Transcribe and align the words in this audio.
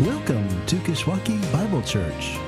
Welcome 0.00 0.64
to 0.66 0.76
Kishwaukee 0.76 1.52
Bible 1.52 1.82
Church. 1.82 2.38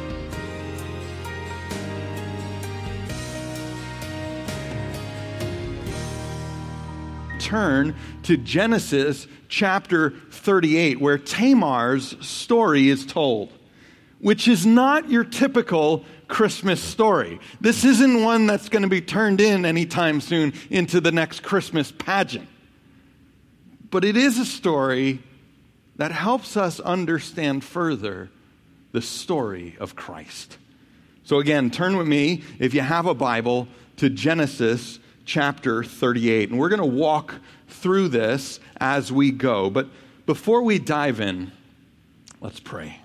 Turn 7.41 7.97
to 8.23 8.37
Genesis 8.37 9.27
chapter 9.49 10.11
38, 10.31 11.01
where 11.01 11.19
Tamar's 11.19 12.15
story 12.25 12.89
is 12.89 13.05
told, 13.05 13.53
which 14.21 14.47
is 14.47 14.65
not 14.65 15.11
your 15.11 15.25
typical 15.25 16.05
Christmas 16.29 16.81
story. 16.81 17.41
This 17.61 17.85
isn't 17.85 18.23
one 18.23 18.47
that's 18.47 18.69
going 18.69 18.85
to 18.85 18.89
be 18.89 19.01
turned 19.01 19.41
in 19.41 19.65
anytime 19.65 20.21
soon 20.21 20.53
into 20.71 21.01
the 21.01 21.11
next 21.11 21.43
Christmas 21.43 21.91
pageant. 21.91 22.49
But 23.91 24.05
it 24.05 24.17
is 24.17 24.39
a 24.39 24.45
story 24.45 25.25
that 26.01 26.13
helps 26.13 26.57
us 26.57 26.81
understand 26.81 27.63
further 27.63 28.31
the 28.93 29.03
story 29.03 29.77
of 29.79 29.95
Christ. 29.95 30.57
So, 31.25 31.41
again, 31.41 31.71
turn 31.71 31.99
with 31.99 32.09
me, 32.09 32.43
if 32.59 32.73
you 32.73 32.81
have 32.81 33.05
a 33.05 33.13
Bible, 33.13 33.69
to 33.99 34.09
Genesis 34.09 34.99
chapter 35.27 35.85
38. 35.85 36.49
And 36.49 36.59
we're 36.59 36.71
going 36.71 36.81
to 36.81 36.87
walk 36.87 37.35
through 37.69 38.09
this 38.09 38.61
as 38.81 39.13
we 39.13 39.31
go. 39.31 39.69
But 39.69 39.89
before 40.25 40.63
we 40.63 40.79
dive 40.79 41.21
in, 41.21 41.53
let's 42.41 42.61
pray. 42.61 42.99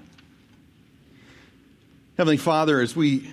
Heavenly 2.18 2.38
Father, 2.38 2.80
as 2.80 2.96
we 2.96 3.30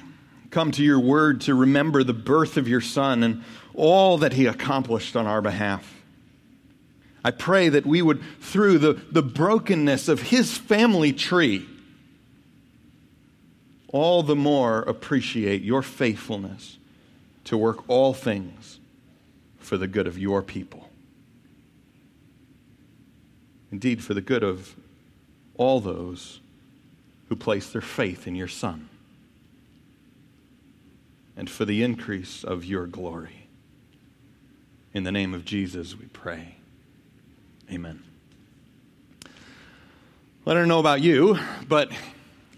come 0.50 0.72
to 0.72 0.82
your 0.82 0.98
word 0.98 1.42
to 1.42 1.54
remember 1.54 2.02
the 2.02 2.12
birth 2.12 2.56
of 2.56 2.66
your 2.66 2.80
Son 2.80 3.22
and 3.22 3.44
all 3.76 4.18
that 4.18 4.32
he 4.32 4.46
accomplished 4.46 5.14
on 5.14 5.28
our 5.28 5.40
behalf, 5.40 5.91
I 7.24 7.30
pray 7.30 7.68
that 7.68 7.86
we 7.86 8.02
would, 8.02 8.22
through 8.40 8.78
the, 8.78 8.94
the 8.94 9.22
brokenness 9.22 10.08
of 10.08 10.22
his 10.22 10.56
family 10.56 11.12
tree, 11.12 11.66
all 13.88 14.22
the 14.22 14.34
more 14.36 14.80
appreciate 14.80 15.62
your 15.62 15.82
faithfulness 15.82 16.78
to 17.44 17.56
work 17.56 17.88
all 17.88 18.14
things 18.14 18.80
for 19.58 19.76
the 19.76 19.86
good 19.86 20.06
of 20.06 20.18
your 20.18 20.42
people. 20.42 20.88
Indeed, 23.70 24.02
for 24.02 24.14
the 24.14 24.20
good 24.20 24.42
of 24.42 24.74
all 25.54 25.80
those 25.80 26.40
who 27.28 27.36
place 27.36 27.70
their 27.70 27.80
faith 27.80 28.26
in 28.26 28.34
your 28.34 28.48
Son, 28.48 28.88
and 31.36 31.48
for 31.48 31.64
the 31.64 31.82
increase 31.82 32.44
of 32.44 32.64
your 32.64 32.86
glory. 32.86 33.46
In 34.92 35.04
the 35.04 35.12
name 35.12 35.32
of 35.32 35.44
Jesus, 35.44 35.98
we 35.98 36.06
pray. 36.06 36.56
Amen. 37.72 38.02
I 40.46 40.52
don't 40.52 40.68
know 40.68 40.78
about 40.78 41.00
you, 41.00 41.38
but 41.66 41.90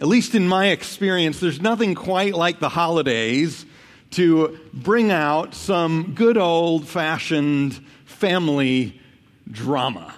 at 0.00 0.08
least 0.08 0.34
in 0.34 0.48
my 0.48 0.70
experience, 0.70 1.38
there's 1.38 1.60
nothing 1.60 1.94
quite 1.94 2.34
like 2.34 2.58
the 2.58 2.68
holidays 2.68 3.64
to 4.10 4.58
bring 4.72 5.12
out 5.12 5.54
some 5.54 6.14
good 6.16 6.36
old 6.36 6.88
fashioned 6.88 7.74
family 8.04 9.00
drama. 9.48 10.12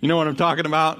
You 0.00 0.08
know 0.08 0.16
what 0.16 0.26
I'm 0.26 0.34
talking 0.34 0.66
about? 0.66 0.98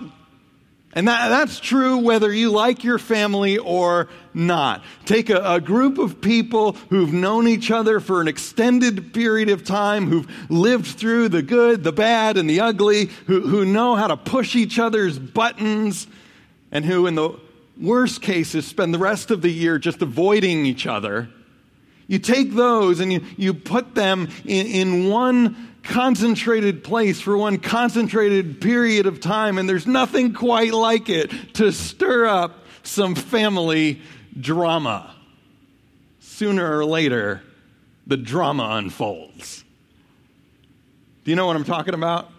And 0.94 1.06
that, 1.06 1.28
that's 1.28 1.60
true 1.60 1.98
whether 1.98 2.32
you 2.32 2.50
like 2.50 2.82
your 2.82 2.98
family 2.98 3.58
or 3.58 4.08
not. 4.32 4.82
Take 5.04 5.28
a, 5.28 5.54
a, 5.54 5.60
group 5.60 5.98
of 5.98 6.20
people 6.20 6.72
who've 6.88 7.12
known 7.12 7.46
each 7.46 7.70
other 7.70 8.00
for 8.00 8.22
an 8.22 8.28
extended 8.28 9.12
period 9.12 9.50
of 9.50 9.64
time, 9.64 10.06
who've 10.06 10.26
lived 10.48 10.86
through 10.86 11.28
the 11.28 11.42
good, 11.42 11.84
the 11.84 11.92
bad, 11.92 12.38
and 12.38 12.48
the 12.48 12.60
ugly, 12.60 13.10
who, 13.26 13.42
who 13.42 13.66
know 13.66 13.96
how 13.96 14.06
to 14.06 14.16
push 14.16 14.56
each 14.56 14.78
other's 14.78 15.18
buttons, 15.18 16.06
and 16.72 16.86
who, 16.86 17.06
in 17.06 17.14
the 17.14 17.38
worst 17.80 18.22
cases, 18.22 18.66
spend 18.66 18.94
the 18.94 18.98
rest 18.98 19.30
of 19.30 19.42
the 19.42 19.50
year 19.50 19.78
just 19.78 20.00
avoiding 20.00 20.64
each 20.64 20.86
other. 20.86 21.28
You 22.06 22.18
take 22.18 22.54
those 22.54 23.00
and 23.00 23.12
you, 23.12 23.22
you 23.36 23.52
put 23.52 23.94
them 23.94 24.30
in, 24.46 24.66
in 24.66 25.08
one 25.10 25.67
concentrated 25.88 26.84
place 26.84 27.20
for 27.20 27.36
one 27.36 27.58
concentrated 27.58 28.60
period 28.60 29.06
of 29.06 29.20
time, 29.20 29.58
and 29.58 29.68
there's 29.68 29.86
nothing 29.86 30.34
quite 30.34 30.72
like 30.72 31.08
it 31.08 31.32
to 31.54 31.72
stir 31.72 32.26
up 32.26 32.64
some 32.82 33.14
family 33.14 34.00
drama. 34.38 35.14
Sooner 36.20 36.78
or 36.78 36.84
later, 36.84 37.42
the 38.06 38.16
drama 38.16 38.68
unfolds. 38.72 39.64
Do 41.24 41.30
you 41.30 41.36
know 41.36 41.46
what 41.46 41.56
I'm 41.56 41.64
talking 41.64 41.94
about? 41.94 42.30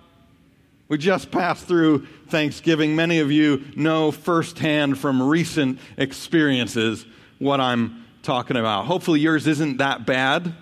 We 0.87 0.97
just 0.97 1.29
passed 1.29 1.67
through 1.67 2.05
Thanksgiving. 2.27 2.95
Many 2.95 3.19
of 3.19 3.31
you 3.31 3.63
know 3.75 4.11
firsthand 4.11 4.97
from 4.97 5.21
recent 5.21 5.79
experiences 5.97 7.05
what 7.39 7.59
I'm 7.59 8.05
talking 8.23 8.57
about. 8.57 8.85
Hopefully, 8.85 9.19
yours 9.19 9.47
isn't 9.47 9.77
that 9.77 10.05
bad, 10.05 10.53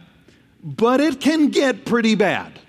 but 0.64 1.00
it 1.00 1.20
can 1.20 1.50
get 1.50 1.86
pretty 1.86 2.16
bad. 2.16 2.60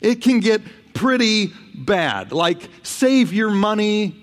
It 0.00 0.22
can 0.22 0.40
get 0.40 0.62
pretty 0.94 1.52
bad. 1.74 2.32
Like, 2.32 2.68
save 2.82 3.32
your 3.32 3.50
money, 3.50 4.14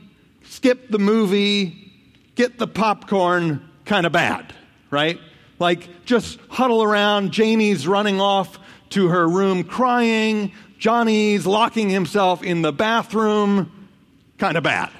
skip 0.43 0.89
the 0.89 0.99
movie, 0.99 1.91
get 2.35 2.57
the 2.57 2.67
popcorn 2.67 3.67
kind 3.85 4.05
of 4.05 4.11
bad, 4.11 4.53
right? 4.91 5.19
Like, 5.59 6.05
just 6.05 6.39
huddle 6.49 6.83
around. 6.83 7.31
Janie's 7.31 7.88
running 7.88 8.21
off 8.21 8.59
to 8.91 9.09
her 9.09 9.27
room 9.27 9.63
crying. 9.63 10.51
Johnny's 10.77 11.45
locking 11.45 11.89
himself 11.89 12.44
in 12.44 12.61
the 12.61 12.71
bathroom. 12.71 13.89
Kind 14.38 14.55
of 14.55 14.63
bad, 14.63 14.91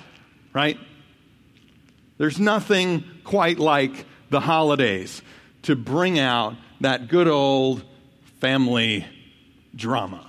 right? 0.54 0.80
There's 2.18 2.40
nothing 2.40 3.04
quite 3.24 3.60
like 3.60 4.06
the 4.32 4.40
holidays 4.40 5.22
to 5.64 5.76
bring 5.76 6.18
out 6.18 6.56
that 6.82 7.08
good 7.08 7.28
old 7.28 7.84
family 8.40 9.06
drama 9.76 10.27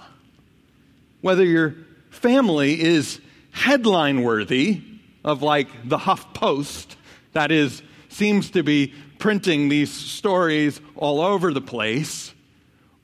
whether 1.20 1.44
your 1.44 1.74
family 2.10 2.80
is 2.80 3.20
headline 3.50 4.22
worthy 4.22 4.82
of 5.24 5.42
like 5.42 5.68
the 5.88 5.98
Huff 5.98 6.32
Post, 6.34 6.96
that 7.32 7.50
is, 7.50 7.82
seems 8.08 8.50
to 8.50 8.62
be 8.62 8.94
printing 9.18 9.68
these 9.68 9.92
stories 9.92 10.80
all 10.96 11.20
over 11.20 11.52
the 11.52 11.60
place, 11.60 12.32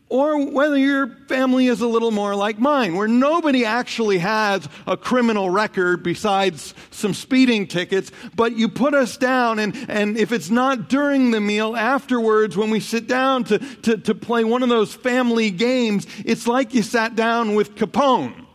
or 0.08 0.50
whether 0.50 0.76
your 0.76 1.08
family 1.28 1.66
is 1.66 1.80
a 1.80 1.86
little 1.86 2.10
more 2.10 2.34
like 2.34 2.58
mine, 2.58 2.94
where 2.94 3.08
nobody 3.08 3.64
actually 3.64 4.18
has 4.18 4.68
a 4.86 4.96
criminal 4.96 5.50
record 5.50 6.02
besides 6.02 6.74
some 6.90 7.14
speeding 7.14 7.66
tickets, 7.66 8.12
but 8.36 8.56
you 8.56 8.68
put 8.68 8.94
us 8.94 9.16
down, 9.16 9.58
and, 9.58 9.74
and 9.88 10.16
if 10.16 10.30
it's 10.30 10.50
not 10.50 10.88
during 10.88 11.30
the 11.30 11.40
meal, 11.40 11.74
afterwards, 11.74 12.56
when 12.56 12.70
we 12.70 12.80
sit 12.80 13.06
down 13.06 13.44
to, 13.44 13.58
to, 13.58 13.96
to 13.96 14.14
play 14.14 14.44
one 14.44 14.62
of 14.62 14.68
those 14.68 14.94
family 14.94 15.50
games, 15.50 16.06
it's 16.24 16.46
like 16.46 16.74
you 16.74 16.82
sat 16.82 17.16
down 17.16 17.54
with 17.54 17.74
Capone. 17.74 18.46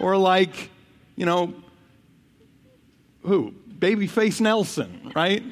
Or 0.00 0.16
like, 0.16 0.70
you 1.16 1.26
know, 1.26 1.54
who? 3.22 3.52
Babyface 3.78 4.40
Nelson, 4.40 5.12
right? 5.14 5.42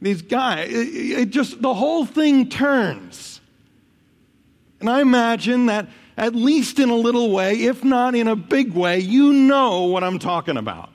These 0.00 0.22
guys, 0.22 0.70
it, 0.70 1.20
it 1.20 1.30
just, 1.30 1.62
the 1.62 1.74
whole 1.74 2.04
thing 2.04 2.48
turns. 2.48 3.33
And 4.84 4.90
I 4.90 5.00
imagine 5.00 5.64
that, 5.64 5.88
at 6.14 6.34
least 6.34 6.78
in 6.78 6.90
a 6.90 6.94
little 6.94 7.30
way, 7.30 7.54
if 7.54 7.82
not 7.82 8.14
in 8.14 8.28
a 8.28 8.36
big 8.36 8.74
way, 8.74 8.98
you 8.98 9.32
know 9.32 9.84
what 9.84 10.04
I'm 10.04 10.18
talking 10.18 10.58
about. 10.58 10.90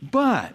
But 0.00 0.52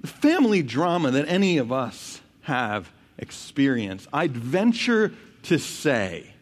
the 0.00 0.08
family 0.08 0.64
drama 0.64 1.12
that 1.12 1.28
any 1.28 1.58
of 1.58 1.70
us 1.70 2.20
have 2.40 2.90
experienced, 3.16 4.08
I'd 4.12 4.36
venture 4.36 5.12
to 5.44 5.60
say, 5.60 6.34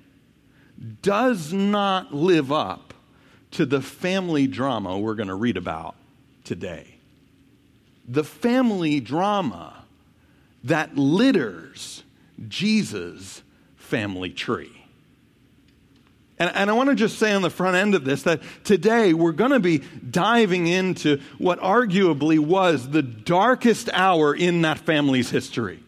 does 1.03 1.53
not 1.53 2.15
live 2.15 2.51
up 2.51 2.95
to 3.51 3.66
the 3.66 3.83
family 3.83 4.47
drama 4.47 4.98
we're 4.98 5.16
going 5.16 5.28
to 5.28 5.34
read 5.34 5.59
about 5.59 5.97
today. 6.45 6.95
The 8.09 8.24
family 8.24 9.01
drama 9.01 9.84
that 10.65 10.97
litters 10.97 12.04
Jesus' 12.48 13.42
family 13.77 14.30
tree. 14.30 14.83
And, 16.39 16.50
and, 16.56 16.71
I 16.71 16.72
want 16.72 16.89
to 16.89 16.97
just 16.97 17.18
say 17.18 17.33
on 17.33 17.42
the 17.42 17.50
front 17.50 17.77
end 17.77 17.94
of 17.94 18.04
this 18.04 18.24
that 18.24 18.41
today 18.65 19.12
we're 19.12 19.33
going 19.33 19.53
to 19.53 19.60
be 19.60 19.78
diving 19.78 20.66
into 20.66 21.21
what 21.39 21.60
arguably 21.60 22.39
was 22.39 22.89
the 22.89 23.03
darkest 23.03 23.89
hour 23.92 24.34
in 24.34 24.62
that 24.62 24.80
family's 24.80 25.30
history. 25.30 25.80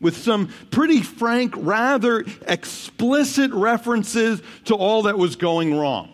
With 0.00 0.16
some 0.16 0.48
pretty 0.72 1.00
frank, 1.00 1.54
rather 1.56 2.24
explicit 2.48 3.52
references 3.52 4.42
to 4.64 4.74
all 4.74 5.02
that 5.02 5.16
was 5.16 5.36
going 5.36 5.78
wrong. 5.78 6.12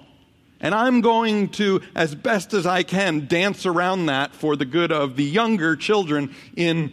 And 0.60 0.74
I'm 0.74 1.00
going 1.00 1.48
to, 1.50 1.80
as 1.94 2.14
best 2.14 2.52
as 2.52 2.66
I 2.66 2.82
can, 2.82 3.28
dance 3.28 3.64
around 3.64 4.06
that 4.06 4.34
for 4.34 4.56
the 4.56 4.64
good 4.64 4.92
of 4.92 5.16
the 5.16 5.24
younger 5.24 5.76
children 5.76 6.34
in 6.54 6.92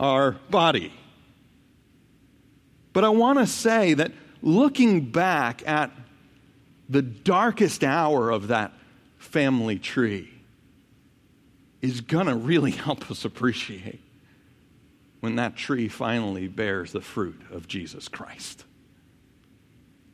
our 0.00 0.32
body. 0.48 0.92
But 2.98 3.04
I 3.04 3.10
want 3.10 3.38
to 3.38 3.46
say 3.46 3.94
that 3.94 4.10
looking 4.42 5.12
back 5.12 5.62
at 5.68 5.92
the 6.88 7.00
darkest 7.00 7.84
hour 7.84 8.28
of 8.28 8.48
that 8.48 8.72
family 9.18 9.78
tree 9.78 10.28
is 11.80 12.00
going 12.00 12.26
to 12.26 12.34
really 12.34 12.70
help 12.86 13.08
us 13.08 13.24
appreciate 13.24 14.00
when 15.20 15.36
that 15.36 15.54
tree 15.54 15.86
finally 15.86 16.48
bears 16.48 16.90
the 16.90 17.00
fruit 17.00 17.40
of 17.52 17.68
Jesus 17.68 18.08
Christ. 18.08 18.64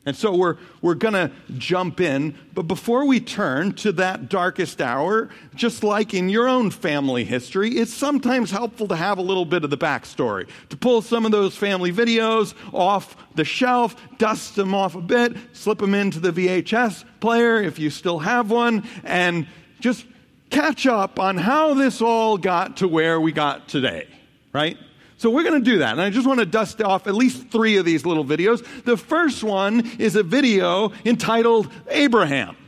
And 0.07 0.15
so 0.15 0.35
we're, 0.35 0.57
we're 0.83 0.95
going 0.95 1.15
to 1.15 1.31
jump 1.57 2.01
in. 2.01 2.35
But 2.53 2.65
before 2.65 3.07
we 3.07 3.21
turn 3.21 3.73
to 3.77 3.93
that 3.93 4.29
darkest 4.29 4.83
hour, 4.83 5.31
just 5.55 5.83
like 5.83 6.13
in 6.13 6.29
your 6.29 6.47
own 6.47 6.71
family 6.71 7.25
history, 7.25 7.71
it's 7.71 7.95
sometimes 7.95 8.51
helpful 8.51 8.87
to 8.89 8.97
have 8.97 9.17
a 9.17 9.23
little 9.23 9.47
bit 9.47 9.65
of 9.65 9.71
the 9.71 9.79
backstory, 9.79 10.47
to 10.69 10.77
pull 10.77 11.01
some 11.01 11.25
of 11.25 11.33
those 11.33 11.57
family 11.57 11.93
videos 11.93 12.55
off 12.73 13.17
the 13.35 13.45
shelf, 13.45 13.97
dust 14.19 14.57
them 14.57 14.75
off 14.75 14.95
a 14.95 15.01
bit, 15.01 15.37
slip 15.53 15.79
them 15.79 15.95
into 15.95 16.21
the 16.21 16.33
VHS 16.33 17.05
player 17.21 17.63
if 17.63 17.79
you 17.79 17.89
still 17.89 18.19
have 18.19 18.51
one, 18.51 18.87
and 19.05 19.47
just 19.81 20.05
catch 20.51 20.87
up 20.87 21.19
on 21.19 21.39
how 21.39 21.75
this 21.75 22.03
all 22.03 22.37
got 22.37 22.77
to 22.77 22.89
where 22.89 23.21
we 23.21 23.33
got 23.33 23.69
today, 23.69 24.07
right? 24.53 24.77
So 25.25 25.31
we're 25.31 25.43
going 25.43 25.65
to 25.65 25.71
do 25.71 25.79
that. 25.79 25.93
And 25.93 26.03
I 26.03 26.11
just 26.11 26.27
want 26.27 26.41
to 26.41 26.45
dust 26.45 26.83
off 26.83 27.07
at 27.07 27.15
least 27.15 27.49
three 27.49 27.79
of 27.79 27.87
these 27.87 28.05
little 28.05 28.27
videos. 28.27 28.63
The 28.85 28.99
first 28.99 29.43
one 29.43 29.91
is 29.99 30.17
a 30.17 30.23
video 30.23 30.93
entitled 31.07 31.73
Abraham. 31.89 32.59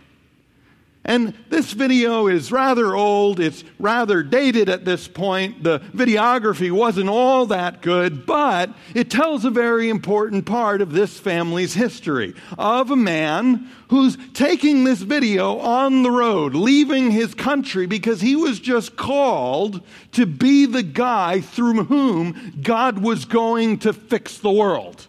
And 1.07 1.35
this 1.51 1.73
video 1.73 2.27
is 2.27 2.51
rather 2.51 2.97
old. 2.97 3.39
It's 3.39 3.63
rather 3.79 4.25
dated 4.25 4.69
at 4.69 4.85
this 4.85 5.07
point. 5.07 5.63
The 5.63 5.79
videography 5.79 6.73
wasn't 6.73 7.09
all 7.09 7.47
that 7.47 7.81
good, 7.81 8.27
but 8.27 8.71
it 8.93 9.09
tells 9.09 9.45
a 9.45 9.51
very 9.51 9.89
important 9.89 10.47
part 10.47 10.83
of 10.83 10.93
this 10.93 11.19
family's 11.19 11.75
history 11.75 12.35
of 12.59 12.91
a 12.91 12.97
man 12.97 13.71
who's 13.89 14.19
taking 14.35 14.83
this 14.83 15.01
video 15.01 15.61
on 15.61 16.03
the 16.03 16.11
road, 16.11 16.57
leaving 16.57 17.13
his 17.13 17.35
country 17.35 17.87
because 17.87 18.21
he 18.21 18.35
was 18.35 18.59
just 18.59 18.97
called 18.97 19.83
to 20.11 20.27
be 20.27 20.67
the 20.67 20.83
guy 20.83 21.41
through 21.41 21.85
whom 21.85 22.61
God 22.63 22.99
was 22.99 23.25
going 23.25 23.79
to 23.79 23.93
fix 23.93 24.39
the 24.39 24.51
world 24.51 25.07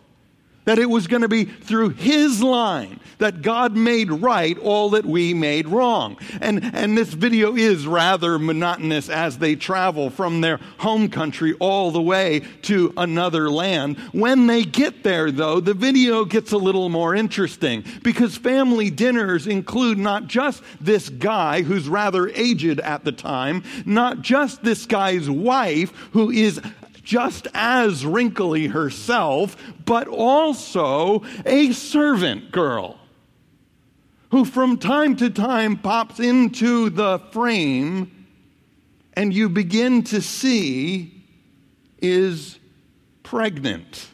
that 0.67 0.77
it 0.77 0.89
was 0.89 1.07
going 1.07 1.21
to 1.21 1.29
be 1.29 1.45
through 1.45 1.87
his 1.87 2.43
line 2.43 2.99
that 3.19 3.41
God 3.41 3.73
made 3.77 4.11
right 4.11 4.59
all 4.59 4.89
that 4.89 5.05
we 5.05 5.33
made 5.33 5.65
wrong. 5.65 6.17
And, 6.41 6.61
and 6.75 6.97
this 6.97 7.13
video 7.13 7.55
is 7.55 7.87
rather 7.87 8.37
monotonous 8.37 9.07
as 9.07 9.37
they 9.37 9.55
travel 9.55 10.09
from 10.09 10.41
their 10.41 10.59
home 10.79 11.07
country 11.07 11.53
all 11.61 11.91
the 11.91 12.01
way 12.01 12.41
to 12.63 12.93
another 12.97 13.49
land. 13.49 13.97
When 14.11 14.47
they 14.47 14.63
get 14.63 15.03
there, 15.03 15.31
though, 15.31 15.61
the 15.61 15.73
video 15.73 16.25
gets 16.25 16.51
a 16.51 16.57
little 16.57 16.89
more 16.89 17.15
interesting 17.15 17.85
because 18.03 18.35
family 18.35 18.89
dinners 18.89 19.47
include 19.47 19.97
not 19.97 20.27
just 20.27 20.61
this 20.81 21.07
guy 21.07 21.61
who's 21.61 21.87
rather 21.87 22.27
aged 22.27 22.81
at 22.81 23.05
the 23.05 23.13
time, 23.13 23.63
not 23.85 24.21
just 24.21 24.65
this 24.65 24.85
guy's 24.85 25.29
wife 25.29 25.91
who 26.11 26.29
is 26.29 26.59
just 27.07 27.47
as 27.53 28.05
wrinkly 28.05 28.67
herself, 28.67 29.55
but 29.85 30.09
also 30.09 31.23
a 31.45 31.71
servant 31.71 32.51
girl 32.51 32.99
who 34.31 34.43
from 34.43 34.77
time 34.77 35.15
to 35.15 35.29
time 35.29 35.77
pops 35.77 36.19
into 36.19 36.89
the 36.89 37.17
frame 37.31 38.27
and 39.13 39.33
you 39.33 39.47
begin 39.47 40.03
to 40.03 40.21
see 40.21 41.23
is 41.99 42.59
pregnant, 43.23 44.09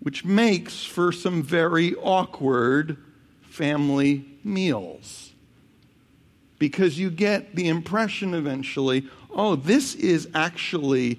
which 0.00 0.24
makes 0.24 0.82
for 0.82 1.12
some 1.12 1.42
very 1.42 1.94
awkward 1.96 2.96
family 3.42 4.24
meals. 4.42 5.30
Because 6.58 6.98
you 6.98 7.10
get 7.10 7.54
the 7.54 7.68
impression 7.68 8.32
eventually 8.32 9.06
oh, 9.34 9.56
this 9.56 9.94
is 9.96 10.28
actually 10.34 11.18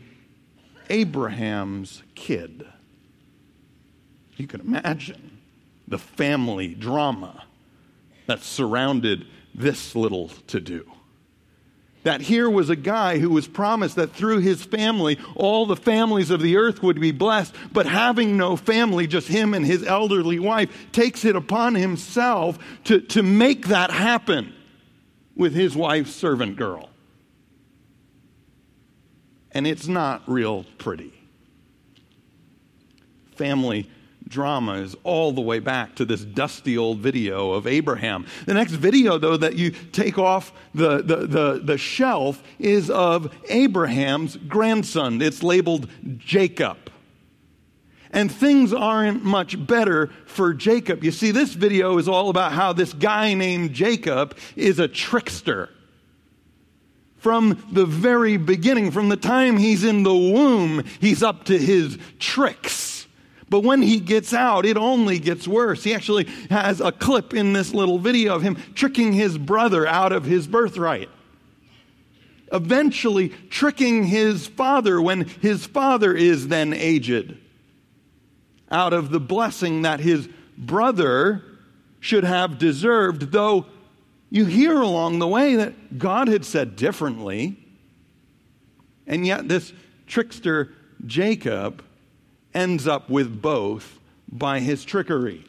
Abraham's 0.90 2.04
kid. 2.16 2.66
You 4.38 4.48
can 4.48 4.62
imagine 4.62 5.38
the 5.88 5.98
family 5.98 6.74
drama 6.74 7.44
that 8.26 8.42
surrounded 8.42 9.26
this 9.54 9.96
little 9.96 10.30
to 10.48 10.60
do. 10.60 10.92
That 12.04 12.22
here 12.22 12.50
was 12.50 12.70
a 12.70 12.76
guy 12.76 13.18
who 13.18 13.32
was 13.32 13.48
promised 13.48 13.96
that 13.96 14.12
through 14.12 14.40
his 14.40 14.64
family, 14.64 15.18
all 15.36 15.66
the 15.66 15.76
families 15.76 16.30
of 16.30 16.42
the 16.42 16.58
earth 16.58 16.84
would 16.84 17.00
be 17.00 17.12
blessed, 17.12 17.56
but 17.74 17.88
having 17.88 18.38
no 18.38 18.56
family, 18.56 19.08
just 19.08 19.28
him 19.28 19.54
and 19.56 19.66
his 19.66 19.84
elderly 19.84 20.38
wife, 20.38 20.70
takes 20.92 21.26
it 21.26 21.36
upon 21.36 21.74
himself 21.74 22.60
to, 22.84 23.00
to 23.02 23.24
make 23.24 23.68
that 23.68 23.90
happen 23.90 24.54
with 25.36 25.56
his 25.56 25.76
wife's 25.76 26.14
servant 26.14 26.58
girl 26.58 26.90
and 29.56 29.66
it's 29.66 29.88
not 29.88 30.22
real 30.28 30.66
pretty. 30.78 31.14
Family 33.36 33.90
drama 34.28 34.74
is 34.74 34.96
all 35.04 35.32
the 35.32 35.42
way 35.42 35.60
back 35.60 35.96
to 35.96 36.06
this 36.06 36.26
dusty 36.26 36.78
old 36.78 37.00
video 37.00 37.54
of 37.54 37.66
Abraham. 37.66 38.26
The 38.46 38.54
next 38.54 38.74
video, 38.74 39.18
though, 39.18 39.38
that 39.38 39.56
you 39.56 39.72
take 39.72 40.18
off 40.20 40.52
the, 40.74 40.98
the, 41.02 41.28
the, 41.28 41.62
the, 41.64 41.78
shelf 41.78 42.44
is 42.60 42.90
of 42.90 43.34
Abraham's 43.50 44.36
grandson. 44.36 45.22
It's 45.22 45.42
labeled 45.42 45.88
Jacob. 46.18 46.78
And 48.12 48.32
things 48.32 48.74
aren't 48.74 49.24
much 49.24 49.66
better 49.66 50.08
for 50.26 50.54
Jacob. 50.54 51.04
You 51.04 51.12
see, 51.12 51.32
this 51.32 51.54
video 51.54 51.98
is 51.98 52.08
all 52.08 52.30
about 52.30 52.52
how 52.52 52.74
this 52.74 52.94
guy 52.94 53.34
named 53.34 53.74
Jacob 53.74 54.36
is 54.56 54.80
a 54.80 54.88
trickster 54.88 55.70
from 57.26 57.58
the 57.72 57.88
very 57.88 58.38
beginning, 58.38 58.92
from 58.92 59.10
the 59.10 59.18
time 59.18 59.58
he's 59.58 59.84
in 59.84 60.04
the 60.04 60.14
womb, 60.14 60.84
he's 61.02 61.24
up 61.24 61.46
to 61.46 61.58
his 61.58 61.98
tricks. 62.20 63.08
But 63.50 63.62
when 63.62 63.82
he 63.82 64.00
gets 64.00 64.32
out, 64.32 64.64
it 64.64 64.78
only 64.78 65.18
gets 65.18 65.48
worse. 65.48 65.84
He 65.84 65.96
actually 65.96 66.26
has 66.52 66.82
a 66.82 66.92
clip 66.92 67.34
in 67.34 67.52
this 67.52 67.74
little 67.74 67.98
video 67.98 68.36
of 68.36 68.44
him 68.44 68.58
tricking 68.76 69.12
his 69.12 69.40
brother 69.40 69.88
out 69.88 70.12
of 70.12 70.26
his 70.26 70.46
birthright. 70.46 71.10
Eventually, 72.54 73.30
tricking 73.50 74.04
his 74.04 74.46
father 74.46 75.02
when 75.02 75.22
his 75.22 75.66
father 75.66 76.14
is 76.14 76.50
then 76.50 76.74
aged 76.74 77.40
out 78.70 78.94
of 78.94 79.10
the 79.10 79.20
blessing 79.20 79.82
that 79.82 80.00
his 80.00 80.30
brother 80.60 81.42
should 82.00 82.24
have 82.24 82.60
deserved, 82.60 83.32
though 83.32 83.66
you 84.30 84.46
hear 84.46 84.80
along 84.80 85.20
the 85.20 85.28
way 85.28 85.56
that 85.56 85.98
God 85.98 86.28
had 86.28 86.46
said 86.46 86.76
differently. 86.76 87.58
And 89.08 89.26
yet, 89.26 89.48
this 89.48 89.72
trickster 90.08 90.74
Jacob 91.06 91.84
ends 92.54 92.88
up 92.88 93.10
with 93.10 93.42
both 93.42 94.00
by 94.32 94.60
his 94.60 94.84
trickery. 94.84 95.46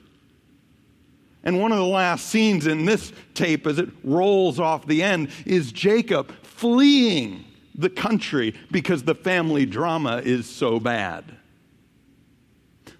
And 1.42 1.60
one 1.60 1.70
of 1.70 1.78
the 1.78 1.84
last 1.84 2.26
scenes 2.26 2.66
in 2.66 2.84
this 2.84 3.12
tape, 3.34 3.66
as 3.66 3.78
it 3.78 3.88
rolls 4.02 4.58
off 4.58 4.86
the 4.86 5.02
end, 5.02 5.30
is 5.44 5.70
Jacob 5.70 6.32
fleeing 6.42 7.44
the 7.74 7.90
country 7.90 8.54
because 8.70 9.04
the 9.04 9.14
family 9.14 9.64
drama 9.64 10.22
is 10.24 10.48
so 10.48 10.80
bad. 10.80 11.35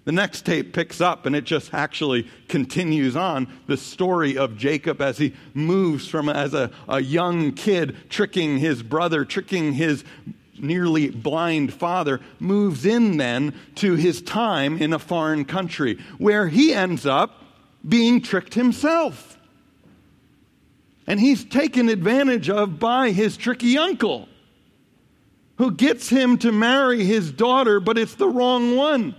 The 0.07 0.13
next 0.13 0.45
tape 0.45 0.71
picks 0.71 1.01
up 1.01 1.25
and 1.25 1.35
it 1.35 1.43
just 1.43 1.73
actually 1.73 2.29
continues 2.47 3.17
on 3.17 3.45
the 3.65 3.75
story 3.75 4.37
of 4.37 4.55
Jacob 4.55 5.01
as 5.01 5.17
he 5.17 5.33
moves 5.53 6.07
from 6.07 6.29
as 6.29 6.53
a, 6.53 6.71
a 6.87 7.01
young 7.01 7.51
kid, 7.51 7.97
tricking 8.07 8.57
his 8.57 8.81
brother, 8.83 9.25
tricking 9.25 9.73
his 9.73 10.05
nearly 10.57 11.09
blind 11.09 11.73
father, 11.73 12.21
moves 12.39 12.85
in 12.85 13.17
then 13.17 13.53
to 13.75 13.95
his 13.95 14.21
time 14.21 14.81
in 14.81 14.93
a 14.93 14.99
foreign 14.99 15.43
country 15.43 15.99
where 16.17 16.47
he 16.47 16.73
ends 16.73 17.05
up 17.05 17.43
being 17.85 18.21
tricked 18.21 18.53
himself. 18.53 19.37
And 21.05 21.19
he's 21.19 21.43
taken 21.43 21.89
advantage 21.89 22.49
of 22.49 22.79
by 22.79 23.11
his 23.11 23.35
tricky 23.35 23.77
uncle 23.77 24.29
who 25.57 25.71
gets 25.71 26.07
him 26.07 26.37
to 26.37 26.53
marry 26.53 27.03
his 27.03 27.29
daughter, 27.29 27.81
but 27.81 27.97
it's 27.97 28.15
the 28.15 28.29
wrong 28.29 28.77
one. 28.77 29.13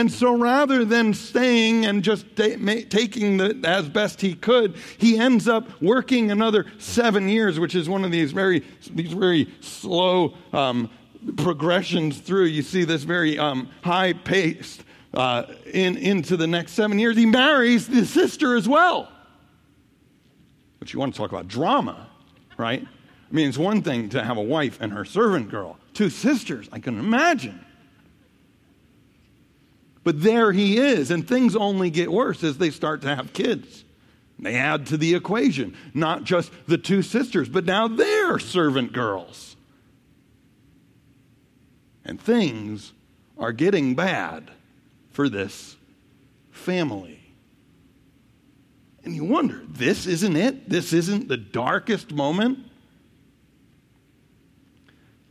And 0.00 0.10
so 0.10 0.34
rather 0.34 0.82
than 0.86 1.12
staying 1.12 1.84
and 1.84 2.02
just 2.02 2.24
taking 2.34 3.36
the, 3.36 3.60
as 3.64 3.86
best 3.86 4.22
he 4.22 4.34
could, 4.34 4.76
he 4.96 5.18
ends 5.18 5.46
up 5.46 5.68
working 5.82 6.30
another 6.30 6.64
seven 6.78 7.28
years, 7.28 7.60
which 7.60 7.74
is 7.74 7.86
one 7.86 8.02
of 8.02 8.10
these 8.10 8.32
very, 8.32 8.64
these 8.92 9.12
very 9.12 9.52
slow 9.60 10.32
um, 10.54 10.88
progressions 11.36 12.18
through. 12.18 12.46
You 12.46 12.62
see 12.62 12.84
this 12.84 13.02
very 13.02 13.38
um, 13.38 13.68
high 13.82 14.14
paced 14.14 14.84
uh, 15.12 15.42
in, 15.66 15.98
into 15.98 16.38
the 16.38 16.46
next 16.46 16.72
seven 16.72 16.98
years. 16.98 17.14
He 17.14 17.26
marries 17.26 17.86
the 17.86 18.06
sister 18.06 18.56
as 18.56 18.66
well. 18.66 19.12
But 20.78 20.94
you 20.94 20.98
want 20.98 21.12
to 21.12 21.18
talk 21.18 21.30
about 21.30 21.46
drama, 21.46 22.08
right? 22.56 22.82
I 22.82 23.34
mean, 23.34 23.50
it's 23.50 23.58
one 23.58 23.82
thing 23.82 24.08
to 24.08 24.24
have 24.24 24.38
a 24.38 24.42
wife 24.42 24.78
and 24.80 24.94
her 24.94 25.04
servant 25.04 25.50
girl, 25.50 25.76
two 25.92 26.08
sisters, 26.08 26.70
I 26.72 26.78
can 26.78 26.98
imagine. 26.98 27.66
But 30.02 30.22
there 30.22 30.52
he 30.52 30.78
is, 30.78 31.10
and 31.10 31.26
things 31.26 31.54
only 31.54 31.90
get 31.90 32.10
worse 32.10 32.42
as 32.42 32.58
they 32.58 32.70
start 32.70 33.02
to 33.02 33.14
have 33.14 33.32
kids. 33.32 33.84
They 34.38 34.56
add 34.56 34.86
to 34.86 34.96
the 34.96 35.14
equation, 35.14 35.76
not 35.92 36.24
just 36.24 36.50
the 36.66 36.78
two 36.78 37.02
sisters, 37.02 37.48
but 37.48 37.66
now 37.66 37.88
they're 37.88 38.38
servant 38.38 38.92
girls. 38.92 39.56
And 42.04 42.20
things 42.20 42.92
are 43.38 43.52
getting 43.52 43.94
bad 43.94 44.50
for 45.10 45.28
this 45.28 45.76
family. 46.50 47.20
And 49.04 49.14
you 49.14 49.24
wonder, 49.24 49.62
this 49.68 50.06
isn't 50.06 50.36
it? 50.36 50.68
This 50.68 50.92
isn't 50.92 51.28
the 51.28 51.36
darkest 51.36 52.12
moment? 52.12 52.58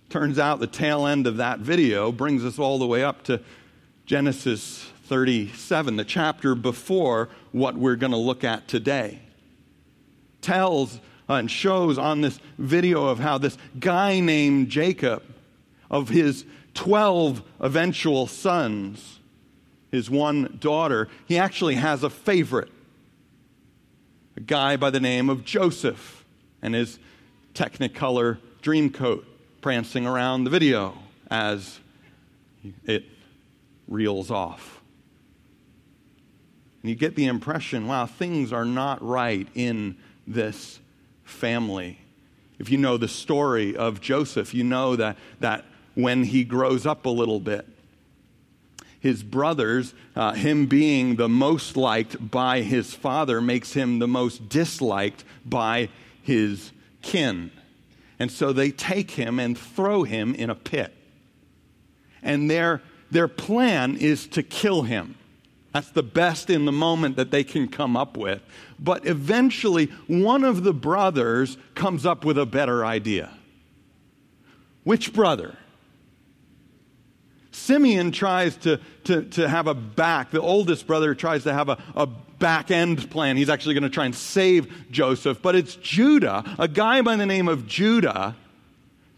Turns 0.10 0.40
out 0.40 0.60
the 0.60 0.68
tail 0.68 1.06
end 1.06 1.28
of 1.28 1.38
that 1.38 1.60
video 1.60 2.12
brings 2.12 2.44
us 2.44 2.58
all 2.58 2.80
the 2.80 2.88
way 2.88 3.04
up 3.04 3.24
to 3.26 3.42
Genesis 4.10 4.90
37, 5.04 5.98
the 5.98 6.04
chapter 6.04 6.56
before 6.56 7.30
what 7.52 7.76
we're 7.76 7.96
going 7.96 8.10
to 8.10 8.18
look 8.18 8.44
at 8.44 8.68
today. 8.68 9.20
Tells 10.42 11.00
and 11.28 11.52
shows 11.52 12.00
on 12.00 12.22
this 12.22 12.40
video 12.58 13.06
of 13.06 13.20
how 13.20 13.38
this 13.38 13.56
guy 13.80 14.20
named 14.20 14.70
Jacob, 14.70 15.22
of 15.92 16.10
his 16.10 16.44
12 16.74 17.44
eventual 17.60 18.26
sons, 18.26 19.20
his 19.92 20.10
one 20.10 20.58
daughter, 20.60 21.08
he 21.28 21.38
actually 21.38 21.76
has 21.76 22.02
a 22.02 22.10
favorite 22.10 22.72
a 24.36 24.40
guy 24.40 24.76
by 24.76 24.90
the 24.90 25.00
name 25.00 25.30
of 25.30 25.46
Joseph 25.46 26.26
and 26.64 26.74
his 26.74 26.98
Technicolor 27.54 28.40
Dreamcoat 28.64 29.24
prancing 29.62 30.08
around 30.08 30.46
the 30.46 30.50
video 30.50 30.98
as 31.30 31.80
it 32.86 33.06
reels 33.90 34.32
off. 34.32 34.82
And 36.82 36.90
you 36.90 36.96
get 36.96 37.16
the 37.16 37.26
impression 37.26 37.88
wow, 37.88 38.06
things 38.06 38.54
are 38.54 38.66
not 38.66 39.06
right 39.06 39.48
in 39.54 39.98
this 40.26 40.80
family. 41.24 42.00
If 42.58 42.70
you 42.70 42.78
know 42.78 42.98
the 42.98 43.08
story 43.08 43.76
of 43.76 44.00
Joseph, 44.00 44.54
you 44.54 44.64
know 44.64 44.96
that, 44.96 45.18
that 45.40 45.66
when 45.96 46.24
he 46.24 46.44
grows 46.44 46.86
up 46.86 47.06
a 47.06 47.10
little 47.10 47.40
bit, 47.40 47.68
his 49.00 49.24
brothers, 49.24 49.94
uh, 50.16 50.34
him 50.34 50.66
being 50.66 51.16
the 51.16 51.30
most 51.30 51.78
liked 51.78 52.30
by 52.30 52.62
his 52.62 52.94
father, 52.94 53.40
makes 53.40 53.74
him 53.74 54.00
the 54.00 54.08
most 54.08 54.50
disliked 54.50 55.24
by 55.46 55.90
his 56.22 56.72
kin. 57.02 57.52
And 58.20 58.30
so 58.30 58.52
they 58.52 58.72
take 58.72 59.12
him 59.12 59.40
and 59.40 59.58
throw 59.58 60.04
him 60.04 60.36
in 60.36 60.50
a 60.50 60.56
pit. 60.56 60.94
And 62.22 62.52
their, 62.52 62.82
their 63.12 63.28
plan 63.28 63.98
is 63.98 64.28
to 64.28 64.44
kill 64.44 64.84
him. 64.84 65.16
That's 65.74 65.92
the 65.92 66.04
best 66.04 66.50
in 66.50 66.66
the 66.66 66.72
moment 66.72 67.16
that 67.18 67.32
they 67.32 67.44
can 67.44 67.68
come 67.68 67.96
up 67.96 68.18
with. 68.18 68.42
But 68.80 69.06
eventually, 69.06 69.86
one 70.08 70.44
of 70.44 70.64
the 70.64 70.74
brothers 70.74 71.58
comes 71.76 72.06
up 72.06 72.26
with 72.26 72.38
a 72.38 72.46
better 72.46 72.86
idea. 72.86 73.32
Which 74.84 75.14
brother? 75.14 75.58
Simeon 77.52 78.12
tries 78.12 78.56
to, 78.58 78.80
to, 79.04 79.24
to 79.24 79.48
have 79.48 79.68
a 79.68 79.74
back, 79.74 80.32
the 80.32 80.42
oldest 80.42 80.88
brother 80.88 81.14
tries 81.14 81.44
to 81.44 81.54
have 81.54 81.70
a, 81.70 81.78
a 81.96 82.08
back 82.08 82.72
end 82.72 83.12
plan. 83.12 83.38
He's 83.38 83.50
actually 83.50 83.76
going 83.76 83.84
to 83.84 83.90
try 83.90 84.06
and 84.06 84.16
save 84.16 84.90
Joseph. 84.90 85.42
But 85.42 85.56
it's 85.56 85.76
Judah, 85.76 86.44
a 86.58 86.68
guy 86.68 87.02
by 87.02 87.16
the 87.16 87.26
name 87.26 87.48
of 87.48 87.68
Judah, 87.68 88.36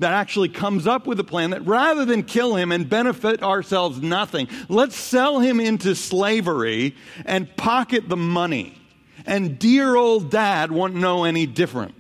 that 0.02 0.14
actually 0.14 0.50
comes 0.50 0.88
up 0.88 1.08
with 1.08 1.20
a 1.20 1.24
plan 1.24 1.52
that 1.52 1.66
rather 1.66 2.06
than 2.06 2.24
kill 2.24 2.56
him 2.56 2.72
and 2.72 2.90
benefit 2.90 3.42
ourselves 3.42 4.02
nothing, 4.02 4.48
let's 4.68 4.96
sell 4.96 5.40
him 5.40 5.60
into 5.60 5.96
slavery 5.96 6.96
and 7.26 7.56
pocket 7.56 8.10
the 8.10 8.18
money. 8.18 8.78
And 9.26 9.58
dear 9.60 9.96
old 9.96 10.32
dad 10.32 10.72
won't 10.72 10.96
know 10.96 11.24
any 11.24 11.46
different. 11.46 11.94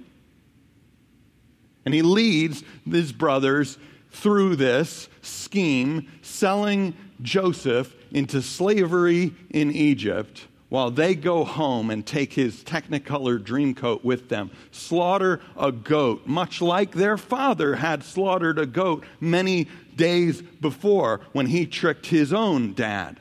And 1.85 1.93
he 1.93 2.01
leads 2.01 2.63
his 2.89 3.11
brothers 3.11 3.77
through 4.09 4.55
this 4.55 5.07
scheme, 5.21 6.07
selling 6.21 6.95
Joseph 7.21 7.95
into 8.11 8.41
slavery 8.41 9.33
in 9.51 9.71
Egypt 9.71 10.47
while 10.71 10.89
they 10.89 11.13
go 11.15 11.43
home 11.43 11.89
and 11.89 12.05
take 12.05 12.31
his 12.31 12.63
technicolor 12.63 13.37
dreamcoat 13.37 14.05
with 14.05 14.29
them, 14.29 14.49
slaughter 14.71 15.41
a 15.57 15.69
goat, 15.69 16.25
much 16.25 16.61
like 16.61 16.93
their 16.93 17.17
father 17.17 17.75
had 17.75 18.01
slaughtered 18.01 18.57
a 18.57 18.65
goat 18.65 19.03
many 19.19 19.67
days 19.97 20.41
before 20.41 21.19
when 21.33 21.47
he 21.47 21.65
tricked 21.65 22.05
his 22.05 22.31
own 22.31 22.73
dad. 22.73 23.19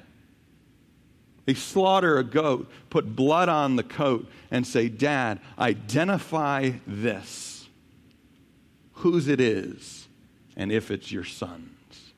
They 1.45 1.55
slaughter 1.55 2.19
a 2.19 2.23
goat, 2.23 2.71
put 2.89 3.17
blood 3.17 3.49
on 3.49 3.75
the 3.75 3.83
coat, 3.83 4.31
and 4.53 4.65
say, 4.65 4.89
Dad, 4.89 5.41
identify 5.59 6.71
this, 6.87 7.69
whose 8.93 9.27
it 9.27 9.41
is, 9.41 10.07
and 10.55 10.71
if 10.71 10.89
it's 10.93 11.11
your 11.11 11.25
son's. 11.25 12.13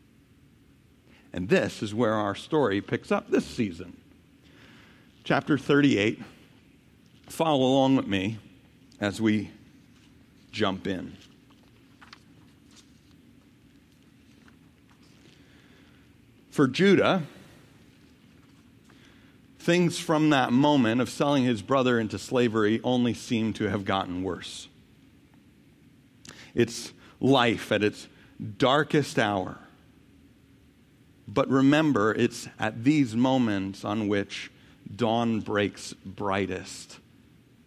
And 1.33 1.49
this 1.49 1.83
is 1.83 1.95
where 1.95 2.12
our 2.12 2.35
story 2.35 2.83
picks 2.83 3.11
up 3.11 3.31
this 3.31 3.47
season 3.47 3.97
chapter 5.25 5.57
38. 5.57 6.21
Follow 7.29 7.64
along 7.64 7.97
with 7.97 8.07
me 8.07 8.38
as 9.00 9.21
we 9.21 9.50
jump 10.50 10.87
in. 10.87 11.17
For 16.50 16.67
Judah, 16.69 17.23
things 19.59 19.99
from 19.99 20.31
that 20.31 20.52
moment 20.52 21.00
of 21.00 21.09
selling 21.09 21.45
his 21.45 21.62
brother 21.62 21.99
into 21.99 22.19
slavery 22.19 22.81
only 22.83 23.14
seem 23.14 23.52
to 23.55 23.71
have 23.71 23.85
gotten 23.85 24.23
worse. 24.23 24.69
It's 26.55 26.93
life 27.21 27.73
at 27.73 27.83
its 27.83 28.09
darkest 28.59 29.19
hour. 29.19 29.59
But 31.26 31.49
remember, 31.49 32.12
it's 32.12 32.49
at 32.59 32.85
these 32.85 33.17
moments 33.17 33.85
on 33.85 34.09
which 34.09 34.50
dawn 34.94 35.40
breaks 35.40 35.92
brightest, 35.92 36.99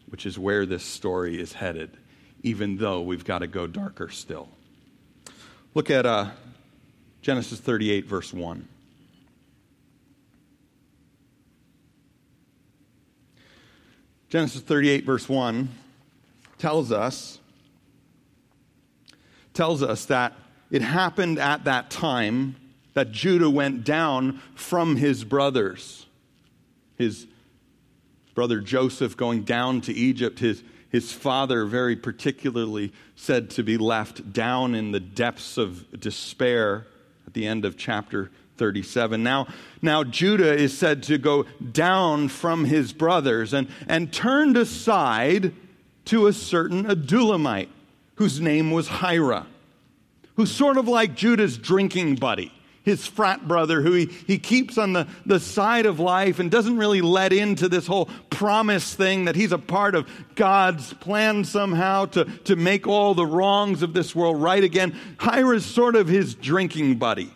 which 0.07 0.25
is 0.25 0.37
where 0.37 0.65
this 0.65 0.83
story 0.83 1.39
is 1.39 1.53
headed, 1.53 1.97
even 2.43 2.77
though 2.77 3.01
we've 3.01 3.25
got 3.25 3.39
to 3.39 3.47
go 3.47 3.67
darker 3.67 4.09
still. 4.09 4.49
Look 5.73 5.89
at 5.89 6.05
uh, 6.05 6.29
Genesis 7.21 7.59
38, 7.59 8.05
verse 8.05 8.33
1. 8.33 8.67
Genesis 14.29 14.61
38, 14.61 15.05
verse 15.05 15.29
1 15.29 15.69
tells 16.57 16.91
us 16.91 17.39
tells 19.53 19.81
us 19.81 20.05
that 20.05 20.33
it 20.69 20.81
happened 20.81 21.39
at 21.39 21.63
that 21.63 21.89
time 21.89 22.55
that 22.93 23.11
Judah 23.11 23.49
went 23.49 23.85
down 23.85 24.41
from 24.55 24.97
his 24.97 25.23
brothers 25.23 26.04
his 26.97 27.27
brother 28.33 28.59
Joseph 28.59 29.15
going 29.15 29.43
down 29.43 29.81
to 29.81 29.93
Egypt, 29.93 30.39
his, 30.39 30.63
his 30.89 31.11
father, 31.11 31.65
very 31.65 31.95
particularly, 31.95 32.91
said 33.15 33.49
to 33.51 33.63
be 33.63 33.77
left 33.77 34.33
down 34.33 34.75
in 34.75 34.91
the 34.91 34.99
depths 34.99 35.57
of 35.57 35.99
despair 35.99 36.85
at 37.25 37.33
the 37.33 37.47
end 37.47 37.65
of 37.65 37.77
chapter 37.77 38.29
37. 38.57 39.23
Now, 39.23 39.47
now 39.81 40.03
Judah 40.03 40.53
is 40.53 40.77
said 40.77 41.03
to 41.03 41.17
go 41.17 41.45
down 41.71 42.27
from 42.27 42.65
his 42.65 42.93
brothers 42.93 43.53
and, 43.53 43.67
and 43.87 44.11
turned 44.11 44.57
aside 44.57 45.53
to 46.05 46.27
a 46.27 46.33
certain 46.33 46.85
Adullamite 46.85 47.69
whose 48.15 48.39
name 48.39 48.71
was 48.71 48.87
Hira, 48.87 49.47
who's 50.35 50.51
sort 50.51 50.77
of 50.77 50.87
like 50.87 51.15
Judah's 51.15 51.57
drinking 51.57 52.15
buddy 52.15 52.51
his 52.85 53.05
frat 53.05 53.47
brother 53.47 53.81
who 53.81 53.93
he, 53.93 54.05
he 54.05 54.37
keeps 54.37 54.77
on 54.77 54.93
the, 54.93 55.07
the 55.25 55.39
side 55.39 55.85
of 55.85 55.99
life 55.99 56.39
and 56.39 56.49
doesn't 56.49 56.77
really 56.77 57.01
let 57.01 57.33
into 57.33 57.67
this 57.67 57.87
whole 57.87 58.07
promise 58.29 58.93
thing 58.93 59.25
that 59.25 59.35
he's 59.35 59.51
a 59.51 59.57
part 59.57 59.95
of 59.95 60.07
God's 60.35 60.93
plan 60.93 61.43
somehow 61.43 62.05
to, 62.05 62.25
to 62.45 62.55
make 62.55 62.87
all 62.87 63.15
the 63.15 63.25
wrongs 63.25 63.81
of 63.81 63.93
this 63.93 64.15
world 64.15 64.41
right 64.41 64.63
again. 64.63 64.97
Hira's 65.17 65.65
sort 65.65 65.95
of 65.95 66.07
his 66.07 66.35
drinking 66.35 66.95
buddy. 66.95 67.33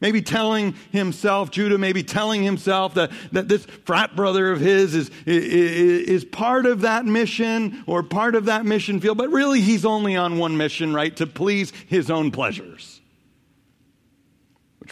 Maybe 0.00 0.20
telling 0.20 0.72
himself, 0.90 1.52
Judah 1.52 1.78
maybe 1.78 2.02
telling 2.02 2.42
himself 2.42 2.94
that, 2.94 3.12
that 3.30 3.46
this 3.46 3.64
frat 3.84 4.16
brother 4.16 4.50
of 4.50 4.58
his 4.58 4.96
is, 4.96 5.10
is, 5.26 6.08
is 6.08 6.24
part 6.24 6.66
of 6.66 6.80
that 6.80 7.04
mission 7.04 7.84
or 7.86 8.02
part 8.02 8.34
of 8.34 8.46
that 8.46 8.64
mission 8.64 9.00
field, 9.00 9.16
but 9.16 9.30
really 9.30 9.60
he's 9.60 9.84
only 9.84 10.16
on 10.16 10.38
one 10.38 10.56
mission, 10.56 10.92
right? 10.92 11.14
To 11.18 11.26
please 11.28 11.72
his 11.86 12.10
own 12.10 12.32
pleasures. 12.32 13.01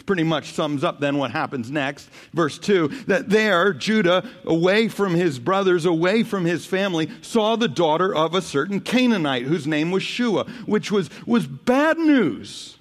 Pretty 0.05 0.23
much 0.23 0.53
sums 0.53 0.83
up 0.83 0.99
then 0.99 1.17
what 1.17 1.31
happens 1.31 1.69
next. 1.71 2.09
Verse 2.33 2.57
2 2.57 2.87
that 3.07 3.29
there, 3.29 3.73
Judah, 3.73 4.27
away 4.45 4.87
from 4.87 5.13
his 5.13 5.39
brothers, 5.39 5.85
away 5.85 6.23
from 6.23 6.45
his 6.45 6.65
family, 6.65 7.09
saw 7.21 7.55
the 7.55 7.67
daughter 7.67 8.13
of 8.13 8.35
a 8.35 8.41
certain 8.41 8.79
Canaanite 8.79 9.43
whose 9.43 9.67
name 9.67 9.91
was 9.91 10.03
Shua, 10.03 10.45
which 10.65 10.91
was, 10.91 11.09
was 11.25 11.47
bad 11.47 11.97
news. 11.97 12.77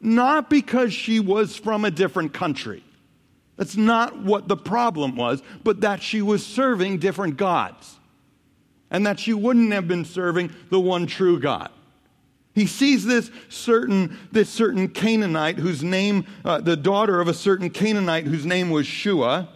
Not 0.00 0.50
because 0.50 0.92
she 0.92 1.20
was 1.20 1.56
from 1.56 1.84
a 1.84 1.90
different 1.90 2.32
country, 2.32 2.82
That's 3.56 3.76
not 3.76 4.18
what 4.18 4.46
the 4.46 4.56
problem 4.56 5.16
was, 5.16 5.42
but 5.64 5.80
that 5.80 6.02
she 6.02 6.22
was 6.22 6.44
serving 6.44 6.98
different 6.98 7.36
gods 7.36 7.96
and 8.90 9.06
that 9.06 9.18
she 9.18 9.32
wouldn't 9.32 9.72
have 9.72 9.88
been 9.88 10.04
serving 10.04 10.52
the 10.70 10.80
one 10.80 11.06
true 11.06 11.40
God. 11.40 11.70
He 12.56 12.66
sees 12.66 13.04
this 13.04 13.30
certain, 13.50 14.16
this 14.32 14.48
certain 14.48 14.88
Canaanite 14.88 15.58
whose 15.58 15.84
name, 15.84 16.24
uh, 16.42 16.58
the 16.58 16.74
daughter 16.74 17.20
of 17.20 17.28
a 17.28 17.34
certain 17.34 17.68
Canaanite 17.68 18.24
whose 18.24 18.46
name 18.46 18.70
was 18.70 18.86
Shua. 18.86 19.50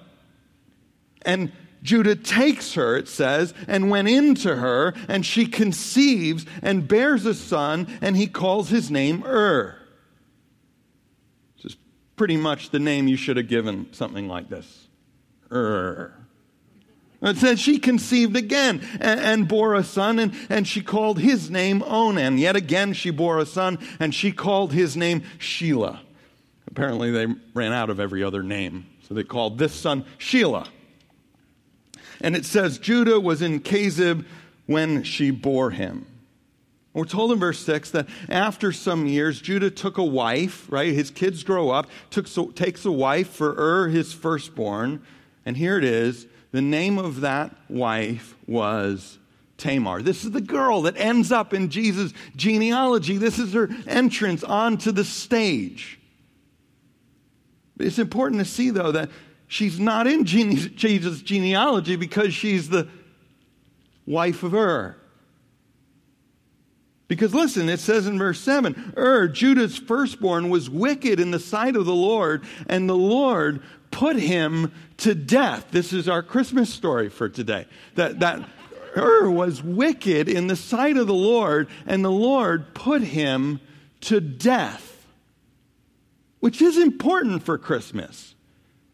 And 1.23 1.51
Judah 1.83 2.15
takes 2.15 2.75
her, 2.75 2.99
it 2.99 3.09
says, 3.09 3.55
and 3.67 3.89
went 3.89 4.09
into 4.09 4.57
her, 4.57 4.93
and 5.09 5.25
she 5.25 5.47
conceives 5.47 6.45
and 6.63 6.87
bears 6.87 7.25
a 7.25 7.33
son, 7.33 7.89
and 8.03 8.19
he 8.19 8.27
calls 8.27 8.69
his 8.69 8.91
name 8.91 9.25
Ur. 9.25 9.79
This 11.57 11.73
is 11.73 11.79
pretty 12.17 12.37
much 12.37 12.69
the 12.69 12.79
name 12.79 13.09
you 13.09 13.17
should 13.17 13.39
have 13.39 13.49
given 13.49 13.91
something 13.95 14.29
like 14.29 14.51
this 14.51 14.89
Ur. 15.51 16.13
It 17.23 17.37
says 17.37 17.61
she 17.61 17.79
conceived 17.79 18.35
again 18.35 18.81
and, 18.99 19.21
and, 19.21 19.49
bore 19.49 19.75
a 19.75 19.85
son, 19.85 20.19
and, 20.19 20.33
and 20.49 20.67
she 20.67 20.81
called 20.81 21.19
his 21.19 21.51
name 21.51 21.83
Onan. 21.83 22.39
Yet 22.39 22.57
again 22.57 22.95
she 22.95 23.11
bore 23.11 23.39
a 23.39 23.47
son, 23.47 23.79
and 23.99 24.15
she 24.15 24.33
called 24.33 24.73
his 24.73 24.97
name 24.97 25.23
Shelah. 25.39 26.01
Apparently 26.67 27.11
they 27.11 27.27
ran 27.53 27.73
out 27.73 27.91
of 27.91 28.01
every 28.01 28.23
other 28.23 28.43
name, 28.43 28.87
so 29.07 29.13
they 29.13 29.25
called 29.25 29.59
this 29.59 29.75
son 29.75 30.07
Shelah. 30.19 30.67
And 32.23 32.35
it 32.35 32.47
says 32.47 32.79
Judah 32.79 33.21
was 33.21 33.43
in 33.43 33.61
Chezib 33.61 34.25
when 34.67 35.03
she 35.03 35.31
bore 35.31 35.71
him. 35.71 36.07
We're 36.93 37.05
told 37.05 37.33
in 37.33 37.39
verse 37.39 37.61
6 37.61 37.91
that 37.93 38.09
after 38.29 38.73
some 38.73 39.07
years, 39.07 39.41
Judah 39.41 39.71
took 39.71 39.99
a 39.99 40.05
wife, 40.05 40.67
right? 40.71 40.93
His 40.93 41.11
kids 41.11 41.45
grow 41.45 41.71
up, 41.71 41.89
took, 42.11 42.27
so, 42.27 42.47
takes 42.47 42.85
a 42.85 42.91
wife 42.91 43.29
for 43.29 43.55
Ur, 43.57 43.89
his 43.89 44.13
firstborn. 44.13 45.03
And 45.47 45.57
here 45.57 45.79
it 45.79 45.85
is 45.85 46.27
the 46.53 46.63
name 46.63 46.99
of 46.99 47.21
that 47.21 47.55
wife 47.69 48.35
was 48.47 49.19
Tamar. 49.57 50.03
This 50.03 50.25
is 50.25 50.33
the 50.33 50.41
girl 50.41 50.83
that 50.83 50.97
ends 50.97 51.31
up 51.31 51.55
in 51.55 51.69
Jesus' 51.69 52.13
genealogy. 52.35 53.19
This 53.19 53.39
is 53.39 53.53
her 53.53 53.69
entrance 53.87 54.43
onto 54.43 54.91
the 54.91 55.05
stage. 55.05 56.01
It's 57.79 57.99
important 57.99 58.41
to 58.41 58.45
see, 58.45 58.71
though, 58.71 58.93
that 58.93 59.11
she's 59.47 59.79
not 59.79 60.07
in 60.07 60.25
Jesus' 60.25 61.23
genealogy 61.23 61.97
because 61.97 62.35
she's 62.35 62.69
the 62.69 62.89
wife 64.07 64.43
of 64.43 64.55
Ur. 64.55 64.97
Because 67.07 67.35
listen, 67.35 67.69
it 67.69 67.81
says 67.81 68.07
in 68.07 68.19
verse 68.19 68.41
7 68.41 68.95
Ur, 68.97 69.27
Judah's 69.29 69.77
firstborn, 69.77 70.49
was 70.49 70.71
wicked 70.71 71.19
in 71.19 71.33
the 71.33 71.41
sight 71.41 71.75
of 71.75 71.85
the 71.85 71.95
Lord, 71.95 72.45
and 72.69 72.89
the 72.89 72.97
Lord 72.97 73.63
put 73.91 74.17
him 74.17 74.73
to 74.99 75.15
death. 75.15 75.67
This 75.71 75.93
is 75.93 76.09
our 76.09 76.23
Christmas 76.23 76.73
story 76.73 77.09
for 77.09 77.29
today. 77.29 77.67
That, 77.95 78.21
that 78.21 78.49
Ur 78.97 79.31
was 79.31 79.63
wicked 79.63 80.29
in 80.29 80.47
the 80.47 80.57
sight 80.57 80.97
of 80.97 81.07
the 81.07 81.15
Lord, 81.15 81.69
and 81.87 82.05
the 82.05 82.11
Lord 82.11 82.75
put 82.75 83.03
him 83.03 83.61
to 84.03 84.21
death. 84.21 85.07
Which 86.41 86.63
is 86.63 86.79
important 86.79 87.43
for 87.43 87.59
Christmas. 87.59 88.35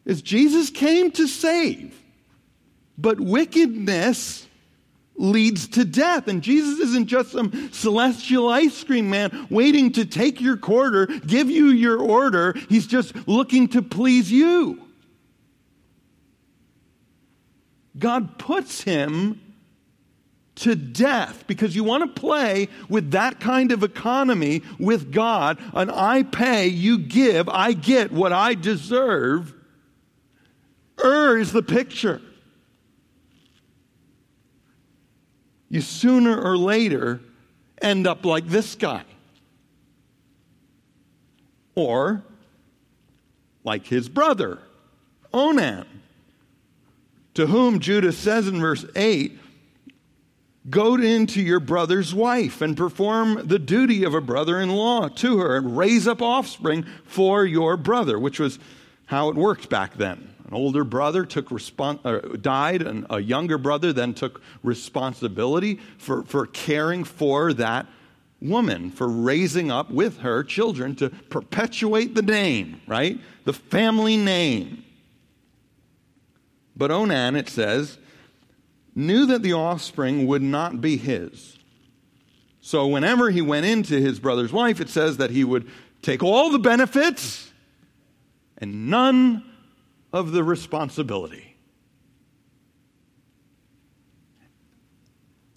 Is 0.04 0.22
Jesus 0.22 0.70
came 0.70 1.10
to 1.12 1.26
save. 1.26 2.00
But 2.98 3.20
wickedness 3.20 4.46
leads 5.16 5.68
to 5.68 5.84
death. 5.84 6.28
And 6.28 6.42
Jesus 6.42 6.78
isn't 6.80 7.06
just 7.06 7.32
some 7.32 7.72
celestial 7.72 8.48
ice 8.48 8.84
cream 8.84 9.10
man 9.10 9.46
waiting 9.50 9.92
to 9.92 10.04
take 10.04 10.40
your 10.40 10.56
quarter, 10.56 11.06
give 11.06 11.50
you 11.50 11.66
your 11.66 11.98
order. 11.98 12.54
He's 12.68 12.86
just 12.86 13.14
looking 13.26 13.68
to 13.68 13.82
please 13.82 14.30
you. 14.30 14.85
God 17.98 18.38
puts 18.38 18.82
him 18.82 19.40
to 20.56 20.74
death 20.74 21.44
because 21.46 21.76
you 21.76 21.84
want 21.84 22.02
to 22.02 22.20
play 22.20 22.68
with 22.88 23.10
that 23.12 23.40
kind 23.40 23.72
of 23.72 23.82
economy 23.82 24.62
with 24.78 25.12
God, 25.12 25.58
an 25.74 25.90
I 25.90 26.22
pay, 26.22 26.66
you 26.66 26.98
give, 26.98 27.48
I 27.48 27.72
get 27.72 28.10
what 28.10 28.32
I 28.32 28.54
deserve. 28.54 29.54
Ur 31.02 31.38
is 31.38 31.52
the 31.52 31.62
picture. 31.62 32.22
You 35.68 35.80
sooner 35.82 36.40
or 36.40 36.56
later 36.56 37.20
end 37.82 38.06
up 38.06 38.24
like 38.24 38.46
this 38.46 38.74
guy. 38.74 39.02
Or 41.74 42.24
like 43.62 43.86
his 43.86 44.08
brother, 44.08 44.60
Onan 45.34 45.95
to 47.36 47.46
whom 47.46 47.80
Judah 47.80 48.12
says 48.12 48.48
in 48.48 48.58
verse 48.58 48.86
8, 48.96 49.38
Go 50.70 50.94
into 50.94 51.42
your 51.42 51.60
brother's 51.60 52.14
wife 52.14 52.62
and 52.62 52.74
perform 52.74 53.46
the 53.46 53.58
duty 53.58 54.04
of 54.04 54.14
a 54.14 54.22
brother 54.22 54.58
in 54.58 54.70
law 54.70 55.08
to 55.08 55.38
her 55.38 55.56
and 55.56 55.76
raise 55.76 56.08
up 56.08 56.22
offspring 56.22 56.86
for 57.04 57.44
your 57.44 57.76
brother, 57.76 58.18
which 58.18 58.40
was 58.40 58.58
how 59.04 59.28
it 59.28 59.36
worked 59.36 59.68
back 59.68 59.96
then. 59.96 60.34
An 60.48 60.54
older 60.54 60.82
brother 60.82 61.26
took 61.26 61.50
respons- 61.50 62.00
uh, 62.04 62.36
died, 62.38 62.80
and 62.80 63.06
a 63.10 63.20
younger 63.20 63.58
brother 63.58 63.92
then 63.92 64.14
took 64.14 64.40
responsibility 64.62 65.78
for, 65.98 66.22
for 66.22 66.46
caring 66.46 67.04
for 67.04 67.52
that 67.52 67.86
woman, 68.40 68.90
for 68.90 69.08
raising 69.08 69.70
up 69.70 69.90
with 69.90 70.20
her 70.20 70.42
children 70.42 70.96
to 70.96 71.10
perpetuate 71.10 72.14
the 72.14 72.22
name, 72.22 72.80
right? 72.86 73.20
The 73.44 73.52
family 73.52 74.16
name. 74.16 74.85
But 76.76 76.90
Onan, 76.90 77.36
it 77.36 77.48
says, 77.48 77.98
knew 78.94 79.26
that 79.26 79.42
the 79.42 79.54
offspring 79.54 80.26
would 80.26 80.42
not 80.42 80.80
be 80.80 80.96
his. 80.96 81.58
So 82.60 82.86
whenever 82.88 83.30
he 83.30 83.40
went 83.40 83.66
into 83.66 84.00
his 84.00 84.18
brother's 84.18 84.52
wife, 84.52 84.80
it 84.80 84.88
says 84.88 85.18
that 85.18 85.30
he 85.30 85.44
would 85.44 85.70
take 86.02 86.22
all 86.22 86.50
the 86.50 86.58
benefits 86.58 87.50
and 88.58 88.90
none 88.90 89.44
of 90.12 90.32
the 90.32 90.42
responsibility. 90.42 91.56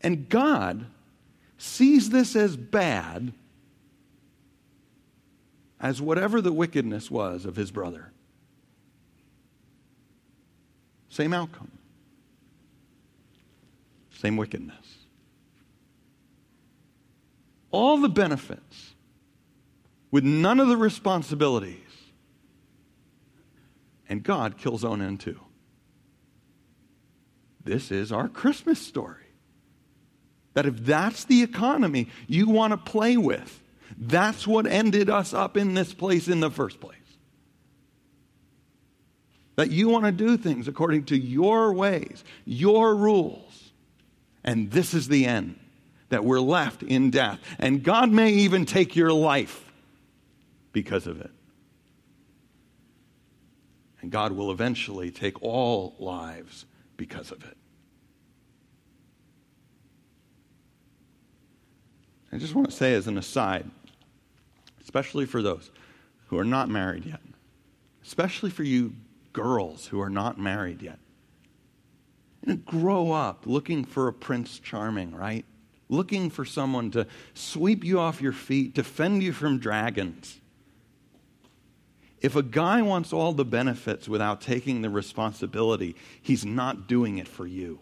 And 0.02 0.30
God 0.30 0.86
sees 1.58 2.10
this 2.10 2.36
as 2.36 2.56
bad 2.56 3.34
as 5.80 6.02
whatever 6.02 6.42
the 6.42 6.54
wickedness 6.54 7.10
was 7.10 7.46
of 7.46 7.56
his 7.56 7.72
brother. 7.72 8.09
Same 11.10 11.34
outcome. 11.34 11.72
Same 14.12 14.38
wickedness. 14.38 14.76
All 17.72 17.98
the 17.98 18.10
benefits 18.10 18.94
with 20.12 20.24
none 20.24 20.60
of 20.60 20.68
the 20.68 20.78
responsibilities. 20.78 21.76
And 24.08 24.24
God 24.24 24.58
kills 24.58 24.84
Onan 24.84 25.18
too. 25.18 25.40
This 27.64 27.92
is 27.92 28.12
our 28.12 28.28
Christmas 28.28 28.80
story. 28.80 29.26
That 30.54 30.66
if 30.66 30.78
that's 30.78 31.26
the 31.26 31.44
economy 31.44 32.10
you 32.28 32.50
want 32.50 32.72
to 32.72 32.78
play 32.78 33.18
with, 33.18 33.62
that's 33.98 34.48
what 34.48 34.66
ended 34.66 35.10
us 35.10 35.34
up 35.34 35.56
in 35.56 35.76
this 35.76 35.94
place 35.94 36.28
in 36.28 36.40
the 36.40 36.50
first 36.50 36.80
place 36.80 36.99
that 39.60 39.72
you 39.72 39.90
want 39.90 40.06
to 40.06 40.12
do 40.14 40.38
things 40.38 40.70
according 40.70 41.04
to 41.04 41.18
your 41.18 41.74
ways, 41.74 42.24
your 42.46 42.96
rules. 42.96 43.74
And 44.42 44.72
this 44.72 44.94
is 44.94 45.10
the 45.10 45.26
end 45.26 45.60
that 46.08 46.24
we're 46.24 46.40
left 46.40 46.82
in 46.82 47.12
death. 47.12 47.42
And 47.60 47.84
God 47.84 48.10
may 48.10 48.30
even 48.32 48.66
take 48.66 48.96
your 48.96 49.12
life 49.12 49.70
because 50.72 51.08
of 51.08 51.20
it. 51.20 51.32
And 54.00 54.10
God 54.10 54.32
will 54.32 54.50
eventually 54.50 55.12
take 55.12 55.44
all 55.44 55.94
lives 56.00 56.66
because 56.96 57.30
of 57.30 57.44
it. 57.44 57.58
I 62.32 62.38
just 62.38 62.56
want 62.56 62.70
to 62.70 62.74
say, 62.74 62.94
as 62.94 63.08
an 63.08 63.18
aside, 63.18 63.70
especially 64.82 65.26
for 65.26 65.42
those 65.42 65.70
who 66.28 66.40
are 66.40 66.46
not 66.46 66.70
married 66.70 67.04
yet, 67.04 67.20
especially 68.06 68.52
for 68.52 68.64
you 68.64 68.94
girls 69.34 69.88
who 69.88 70.00
are 70.02 70.10
not 70.10 70.40
married 70.40 70.82
yet. 70.82 71.00
And 72.44 72.66
grow 72.66 73.12
up 73.12 73.46
looking 73.46 73.84
for 73.84 74.08
a 74.08 74.14
prince 74.14 74.60
charming, 74.60 75.14
right? 75.14 75.46
Looking 75.90 76.30
for 76.30 76.46
someone 76.46 76.92
to 76.92 77.08
sweep 77.34 77.84
you 77.84 78.00
off 78.00 78.22
your 78.22 78.32
feet, 78.32 78.74
defend 78.74 79.24
you 79.24 79.34
from 79.34 79.60
dragons. 79.60 80.40
If 82.22 82.36
a 82.36 82.44
guy 82.44 82.82
wants 82.82 83.14
all 83.14 83.34
the 83.34 83.46
benefits 83.46 84.08
without 84.08 84.42
taking 84.42 84.82
the 84.82 84.90
responsibility, 84.90 85.96
he's 86.22 86.46
not 86.46 86.88
doing 86.88 87.18
it 87.18 87.28
for 87.28 87.48
you. 87.48 87.80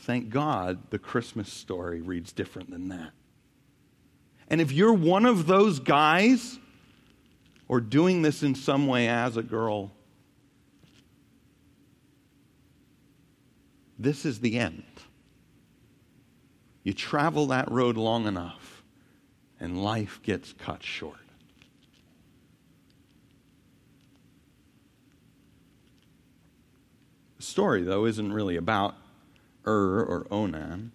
Thank 0.00 0.28
God 0.28 0.90
the 0.90 0.98
Christmas 0.98 1.50
story 1.50 2.02
reads 2.02 2.32
different 2.32 2.70
than 2.70 2.88
that. 2.88 3.12
And 4.48 4.60
if 4.60 4.70
you're 4.70 4.92
one 4.92 5.24
of 5.24 5.46
those 5.46 5.80
guys 5.80 6.58
or 7.68 7.80
doing 7.80 8.22
this 8.22 8.42
in 8.42 8.54
some 8.54 8.86
way 8.86 9.08
as 9.08 9.36
a 9.36 9.42
girl, 9.42 9.92
this 13.98 14.24
is 14.24 14.40
the 14.40 14.58
end. 14.58 14.84
You 16.82 16.92
travel 16.92 17.46
that 17.46 17.70
road 17.70 17.96
long 17.96 18.26
enough, 18.26 18.82
and 19.58 19.82
life 19.82 20.20
gets 20.22 20.52
cut 20.52 20.82
short. 20.82 21.16
The 27.38 27.42
story, 27.42 27.82
though, 27.82 28.04
isn't 28.04 28.32
really 28.32 28.56
about 28.56 28.94
Ur 29.66 30.02
or 30.02 30.26
Onan. 30.30 30.92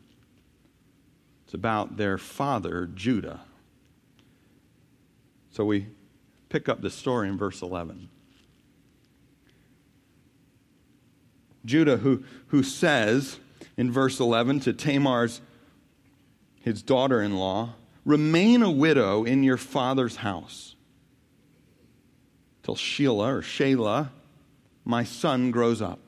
It's 1.46 1.56
about 1.56 1.98
their 1.98 2.20
father, 2.20 2.88
Judah. 2.94 3.42
So 5.50 5.66
we 5.66 5.88
pick 6.50 6.68
up 6.68 6.82
the 6.82 6.90
story 6.90 7.28
in 7.28 7.38
verse 7.38 7.62
11. 7.62 8.10
Judah, 11.66 11.98
who, 11.98 12.24
who 12.48 12.64
says 12.64 13.40
in 13.78 13.92
verse 13.92 14.20
11 14.20 14.62
to 14.62 14.74
Tamar's, 14.74 15.42
his 16.62 16.82
daughter 16.82 17.22
in 17.22 17.36
law, 17.36 17.76
remain 18.06 18.62
a 18.62 18.72
widow 18.72 19.24
in 19.24 19.44
your 19.44 19.58
father's 19.58 20.18
house 20.18 20.76
till 22.64 22.76
Sheila 22.76 23.36
or 23.36 23.42
Shelah, 23.42 24.10
my 24.86 25.04
son, 25.04 25.52
grows 25.52 25.82
up. 25.82 26.00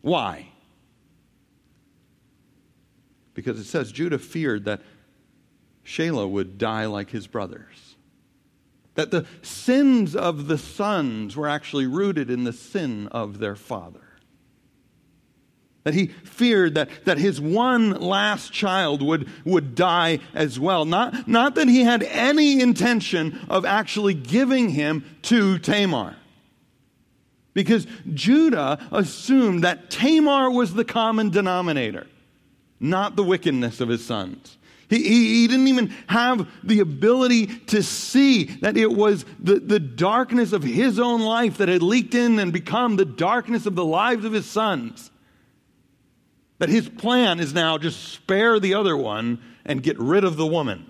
Why? 0.00 0.48
because 3.36 3.60
it 3.60 3.64
says 3.64 3.92
Judah 3.92 4.18
feared 4.18 4.64
that 4.64 4.80
Shelah 5.84 6.28
would 6.28 6.56
die 6.56 6.86
like 6.86 7.10
his 7.10 7.26
brothers. 7.26 7.85
That 8.96 9.10
the 9.10 9.26
sins 9.42 10.16
of 10.16 10.48
the 10.48 10.58
sons 10.58 11.36
were 11.36 11.48
actually 11.48 11.86
rooted 11.86 12.30
in 12.30 12.44
the 12.44 12.52
sin 12.52 13.08
of 13.08 13.38
their 13.38 13.54
father. 13.54 14.00
That 15.84 15.94
he 15.94 16.08
feared 16.08 16.74
that, 16.74 16.88
that 17.04 17.18
his 17.18 17.40
one 17.40 17.90
last 17.90 18.52
child 18.52 19.02
would, 19.02 19.28
would 19.44 19.76
die 19.76 20.18
as 20.34 20.58
well. 20.58 20.84
Not, 20.84 21.28
not 21.28 21.54
that 21.54 21.68
he 21.68 21.82
had 21.82 22.02
any 22.02 22.60
intention 22.60 23.38
of 23.48 23.64
actually 23.64 24.14
giving 24.14 24.70
him 24.70 25.04
to 25.22 25.58
Tamar. 25.58 26.16
Because 27.54 27.86
Judah 28.12 28.84
assumed 28.90 29.62
that 29.62 29.88
Tamar 29.88 30.50
was 30.50 30.74
the 30.74 30.84
common 30.84 31.30
denominator 31.30 32.06
not 32.80 33.16
the 33.16 33.24
wickedness 33.24 33.80
of 33.80 33.88
his 33.88 34.04
sons. 34.04 34.55
He, 34.88 34.98
he, 34.98 35.40
he, 35.40 35.48
didn't 35.48 35.66
even 35.66 35.92
have 36.06 36.48
the 36.62 36.80
ability 36.80 37.46
to 37.46 37.82
see 37.82 38.44
that 38.44 38.76
it 38.76 38.92
was 38.92 39.24
the, 39.40 39.58
the 39.58 39.80
darkness 39.80 40.52
of 40.52 40.62
his 40.62 41.00
own 41.00 41.22
life 41.22 41.58
that 41.58 41.68
had 41.68 41.82
leaked 41.82 42.14
in 42.14 42.38
and 42.38 42.52
become 42.52 42.94
the 42.96 43.04
darkness 43.04 43.66
of 43.66 43.74
the 43.74 43.84
lives 43.84 44.24
of 44.24 44.32
his 44.32 44.46
sons. 44.46 45.10
That 46.58 46.68
his 46.68 46.88
plan 46.88 47.40
is 47.40 47.52
now 47.52 47.78
just 47.78 48.12
spare 48.12 48.60
the 48.60 48.74
other 48.74 48.96
one 48.96 49.42
and 49.64 49.82
get 49.82 49.98
rid 49.98 50.22
of 50.22 50.36
the 50.36 50.46
woman. 50.46 50.88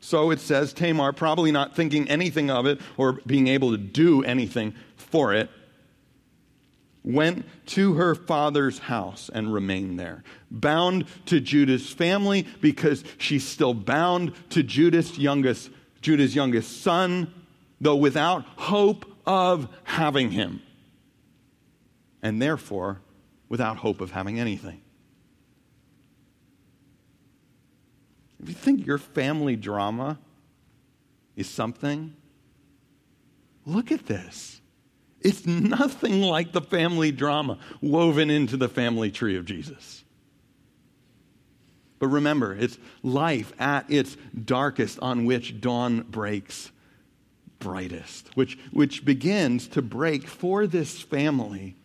So 0.00 0.30
it 0.30 0.40
says 0.40 0.74
Tamar, 0.74 1.14
probably 1.14 1.50
not 1.50 1.74
thinking 1.74 2.10
anything 2.10 2.50
of 2.50 2.66
it 2.66 2.78
or 2.98 3.14
being 3.26 3.46
able 3.46 3.70
to 3.70 3.78
do 3.78 4.22
anything 4.22 4.74
for 4.96 5.32
it, 5.32 5.48
went 7.04 7.44
to 7.66 7.94
her 7.94 8.14
father's 8.14 8.78
house 8.78 9.30
and 9.32 9.52
remained 9.52 10.00
there. 10.00 10.24
Bound 10.50 11.06
to 11.26 11.38
Judah's 11.38 11.92
family 11.92 12.46
because 12.60 13.04
she's 13.18 13.46
still 13.46 13.74
bound 13.74 14.32
to 14.50 14.62
Judah's 14.62 15.18
youngest, 15.18 15.70
Judah's 16.00 16.34
youngest 16.34 16.82
son, 16.82 17.32
though 17.80 17.96
without 17.96 18.44
hope 18.56 19.04
of 19.26 19.68
having 19.84 20.30
him. 20.30 20.62
And 22.22 22.40
therefore, 22.40 23.00
without 23.50 23.76
hope 23.76 24.00
of 24.00 24.10
having 24.10 24.40
anything. 24.40 24.80
If 28.42 28.48
you 28.48 28.54
think 28.54 28.86
your 28.86 28.98
family 28.98 29.56
drama 29.56 30.18
is 31.36 31.48
something, 31.48 32.14
look 33.66 33.92
at 33.92 34.06
this. 34.06 34.60
It's 35.24 35.46
nothing 35.46 36.20
like 36.20 36.52
the 36.52 36.60
family 36.60 37.10
drama 37.10 37.58
woven 37.80 38.30
into 38.30 38.58
the 38.58 38.68
family 38.68 39.10
tree 39.10 39.36
of 39.36 39.46
Jesus. 39.46 40.04
But 41.98 42.08
remember, 42.08 42.54
it's 42.54 42.78
life 43.02 43.52
at 43.58 43.90
its 43.90 44.18
darkest 44.44 44.98
on 45.00 45.24
which 45.24 45.60
dawn 45.62 46.02
breaks 46.02 46.70
brightest, 47.58 48.28
which, 48.34 48.58
which 48.72 49.06
begins 49.06 49.66
to 49.68 49.80
break 49.80 50.28
for 50.28 50.66
this 50.66 51.00
family 51.00 51.76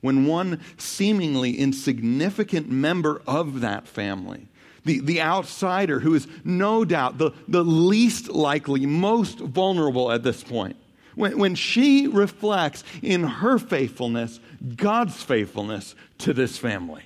when 0.00 0.26
one 0.26 0.60
seemingly 0.76 1.58
insignificant 1.58 2.70
member 2.70 3.20
of 3.26 3.62
that 3.62 3.88
family, 3.88 4.46
the, 4.84 5.00
the 5.00 5.20
outsider 5.20 5.98
who 5.98 6.14
is 6.14 6.28
no 6.44 6.84
doubt 6.84 7.18
the, 7.18 7.32
the 7.48 7.64
least 7.64 8.28
likely, 8.28 8.86
most 8.86 9.40
vulnerable 9.40 10.12
at 10.12 10.22
this 10.22 10.44
point, 10.44 10.76
when, 11.14 11.38
when 11.38 11.54
she 11.54 12.06
reflects 12.06 12.84
in 13.02 13.24
her 13.24 13.58
faithfulness 13.58 14.40
God's 14.76 15.22
faithfulness 15.22 15.94
to 16.18 16.32
this 16.32 16.56
family. 16.58 17.04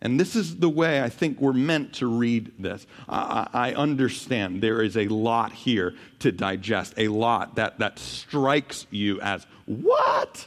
And 0.00 0.18
this 0.18 0.36
is 0.36 0.56
the 0.56 0.68
way 0.68 1.02
I 1.02 1.08
think 1.08 1.40
we're 1.40 1.52
meant 1.52 1.94
to 1.94 2.06
read 2.06 2.52
this. 2.58 2.86
I, 3.08 3.48
I, 3.52 3.72
understand 3.74 4.62
there 4.62 4.80
is 4.80 4.96
a 4.96 5.08
lot 5.08 5.52
here 5.52 5.94
to 6.20 6.30
digest, 6.30 6.94
a 6.96 7.08
lot 7.08 7.56
that, 7.56 7.80
that 7.80 7.98
strikes 7.98 8.86
you 8.90 9.20
as, 9.20 9.44
what? 9.66 10.46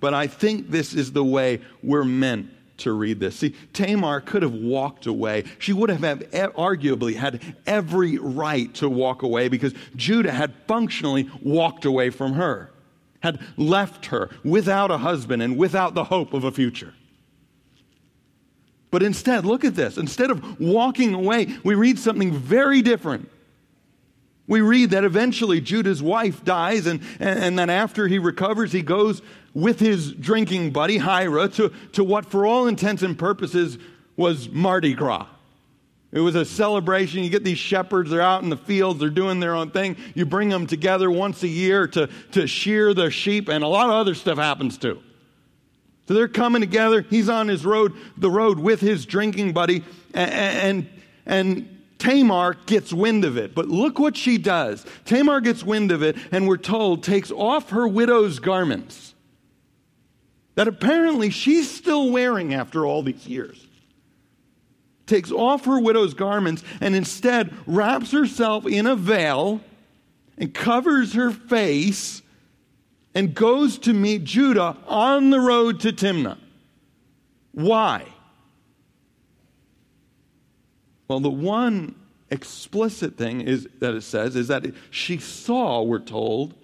But 0.00 0.14
I 0.14 0.28
think 0.28 0.70
this 0.70 0.94
is 0.94 1.12
the 1.12 1.24
way 1.24 1.60
we're 1.82 2.04
meant 2.04 2.50
to 2.78 2.92
read 2.92 3.20
this. 3.20 3.36
See, 3.36 3.54
Tamar 3.72 4.20
could 4.20 4.42
have 4.42 4.54
walked 4.54 5.06
away. 5.06 5.44
She 5.58 5.72
would 5.72 5.90
have 5.90 6.02
had, 6.02 6.30
arguably 6.32 7.14
had 7.14 7.40
every 7.66 8.18
right 8.18 8.72
to 8.74 8.88
walk 8.88 9.22
away 9.22 9.48
because 9.48 9.74
Judah 9.94 10.32
had 10.32 10.54
functionally 10.66 11.30
walked 11.42 11.84
away 11.84 12.10
from 12.10 12.34
her, 12.34 12.70
had 13.20 13.40
left 13.56 14.06
her 14.06 14.30
without 14.44 14.90
a 14.90 14.98
husband 14.98 15.42
and 15.42 15.56
without 15.56 15.94
the 15.94 16.04
hope 16.04 16.32
of 16.32 16.44
a 16.44 16.52
future. 16.52 16.94
But 18.90 19.02
instead, 19.02 19.44
look 19.44 19.64
at 19.64 19.74
this. 19.74 19.98
Instead 19.98 20.30
of 20.30 20.60
walking 20.60 21.12
away, 21.12 21.56
we 21.64 21.74
read 21.74 21.98
something 21.98 22.32
very 22.32 22.82
different. 22.82 23.28
We 24.46 24.60
read 24.60 24.90
that 24.90 25.02
eventually 25.02 25.60
Judah's 25.60 26.02
wife 26.02 26.44
dies, 26.44 26.86
and, 26.86 27.00
and, 27.18 27.38
and 27.38 27.58
that 27.58 27.68
after 27.68 28.06
he 28.06 28.18
recovers, 28.18 28.70
he 28.72 28.82
goes 28.82 29.22
with 29.56 29.80
his 29.80 30.12
drinking 30.12 30.70
buddy, 30.70 30.98
Hira, 30.98 31.48
to, 31.48 31.72
to 31.92 32.04
what, 32.04 32.26
for 32.26 32.44
all 32.44 32.66
intents 32.66 33.02
and 33.02 33.18
purposes, 33.18 33.78
was 34.14 34.50
Mardi 34.50 34.92
Gras. 34.92 35.26
It 36.12 36.20
was 36.20 36.34
a 36.34 36.44
celebration. 36.44 37.24
You 37.24 37.30
get 37.30 37.42
these 37.42 37.56
shepherds, 37.56 38.10
they're 38.10 38.20
out 38.20 38.42
in 38.42 38.50
the 38.50 38.58
fields, 38.58 39.00
they're 39.00 39.08
doing 39.08 39.40
their 39.40 39.54
own 39.54 39.70
thing. 39.70 39.96
You 40.14 40.26
bring 40.26 40.50
them 40.50 40.66
together 40.66 41.10
once 41.10 41.42
a 41.42 41.48
year 41.48 41.88
to, 41.88 42.10
to 42.32 42.46
shear 42.46 42.92
their 42.92 43.10
sheep, 43.10 43.48
and 43.48 43.64
a 43.64 43.66
lot 43.66 43.86
of 43.86 43.94
other 43.94 44.14
stuff 44.14 44.36
happens 44.36 44.76
too. 44.76 45.00
So 46.06 46.12
they're 46.12 46.28
coming 46.28 46.60
together. 46.60 47.00
He's 47.08 47.30
on 47.30 47.48
his 47.48 47.64
road, 47.64 47.94
the 48.18 48.30
road 48.30 48.58
with 48.58 48.82
his 48.82 49.06
drinking 49.06 49.54
buddy, 49.54 49.84
and, 50.12 50.30
and, 50.30 50.88
and 51.24 51.82
Tamar 51.96 52.58
gets 52.66 52.92
wind 52.92 53.24
of 53.24 53.38
it. 53.38 53.54
But 53.54 53.68
look 53.68 53.98
what 53.98 54.18
she 54.18 54.36
does. 54.36 54.84
Tamar 55.06 55.40
gets 55.40 55.64
wind 55.64 55.92
of 55.92 56.02
it, 56.02 56.18
and 56.30 56.46
we're 56.46 56.58
told 56.58 57.02
takes 57.02 57.30
off 57.30 57.70
her 57.70 57.88
widow's 57.88 58.38
garments 58.38 59.14
that 60.56 60.66
apparently 60.66 61.30
she's 61.30 61.70
still 61.70 62.10
wearing 62.10 62.52
after 62.52 62.84
all 62.84 63.02
these 63.02 63.26
years. 63.26 63.64
Takes 65.06 65.30
off 65.30 65.66
her 65.66 65.78
widow's 65.78 66.14
garments 66.14 66.64
and 66.80 66.96
instead 66.96 67.54
wraps 67.66 68.10
herself 68.10 68.66
in 68.66 68.86
a 68.86 68.96
veil 68.96 69.60
and 70.36 70.52
covers 70.52 71.12
her 71.12 71.30
face 71.30 72.22
and 73.14 73.34
goes 73.34 73.78
to 73.78 73.92
meet 73.92 74.24
Judah 74.24 74.76
on 74.86 75.30
the 75.30 75.40
road 75.40 75.80
to 75.80 75.92
Timnah. 75.92 76.38
Why? 77.52 78.04
Well, 81.08 81.20
the 81.20 81.30
one 81.30 81.94
explicit 82.30 83.16
thing 83.16 83.42
is 83.42 83.68
that 83.78 83.94
it 83.94 84.02
says 84.02 84.34
is 84.34 84.48
that 84.48 84.66
she 84.90 85.18
saw, 85.18 85.82
we're 85.82 86.00
told, 86.00 86.54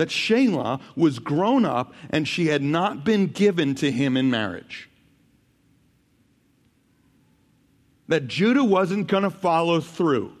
that 0.00 0.08
Shelah 0.08 0.80
was 0.96 1.18
grown 1.18 1.66
up 1.66 1.92
and 2.08 2.26
she 2.26 2.46
had 2.46 2.62
not 2.62 3.04
been 3.04 3.26
given 3.26 3.74
to 3.74 3.90
him 3.92 4.16
in 4.16 4.30
marriage. 4.30 4.88
That 8.08 8.26
Judah 8.26 8.64
wasn't 8.64 9.08
going 9.08 9.24
to 9.24 9.30
follow 9.30 9.78
through. 9.78 10.32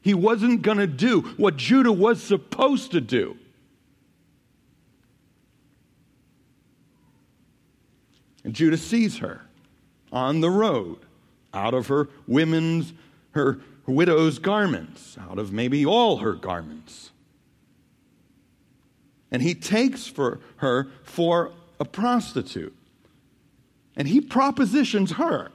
He 0.00 0.14
wasn't 0.14 0.62
going 0.62 0.78
to 0.78 0.88
do 0.88 1.20
what 1.36 1.56
Judah 1.56 1.92
was 1.92 2.20
supposed 2.20 2.90
to 2.90 3.00
do. 3.00 3.36
And 8.42 8.52
Judah 8.52 8.78
sees 8.78 9.18
her 9.18 9.42
on 10.10 10.40
the 10.40 10.50
road 10.50 10.98
out 11.54 11.72
of 11.72 11.86
her 11.86 12.08
women's, 12.26 12.94
her 13.30 13.60
widow's 13.86 14.40
garments, 14.40 15.16
out 15.20 15.38
of 15.38 15.52
maybe 15.52 15.86
all 15.86 16.16
her 16.16 16.32
garments. 16.32 17.12
And 19.30 19.42
he 19.42 19.54
takes 19.54 20.06
for 20.06 20.40
her 20.56 20.88
for 21.02 21.52
a 21.78 21.84
prostitute. 21.84 22.74
And 23.96 24.08
he 24.08 24.20
propositions 24.20 25.12
her. 25.12 25.50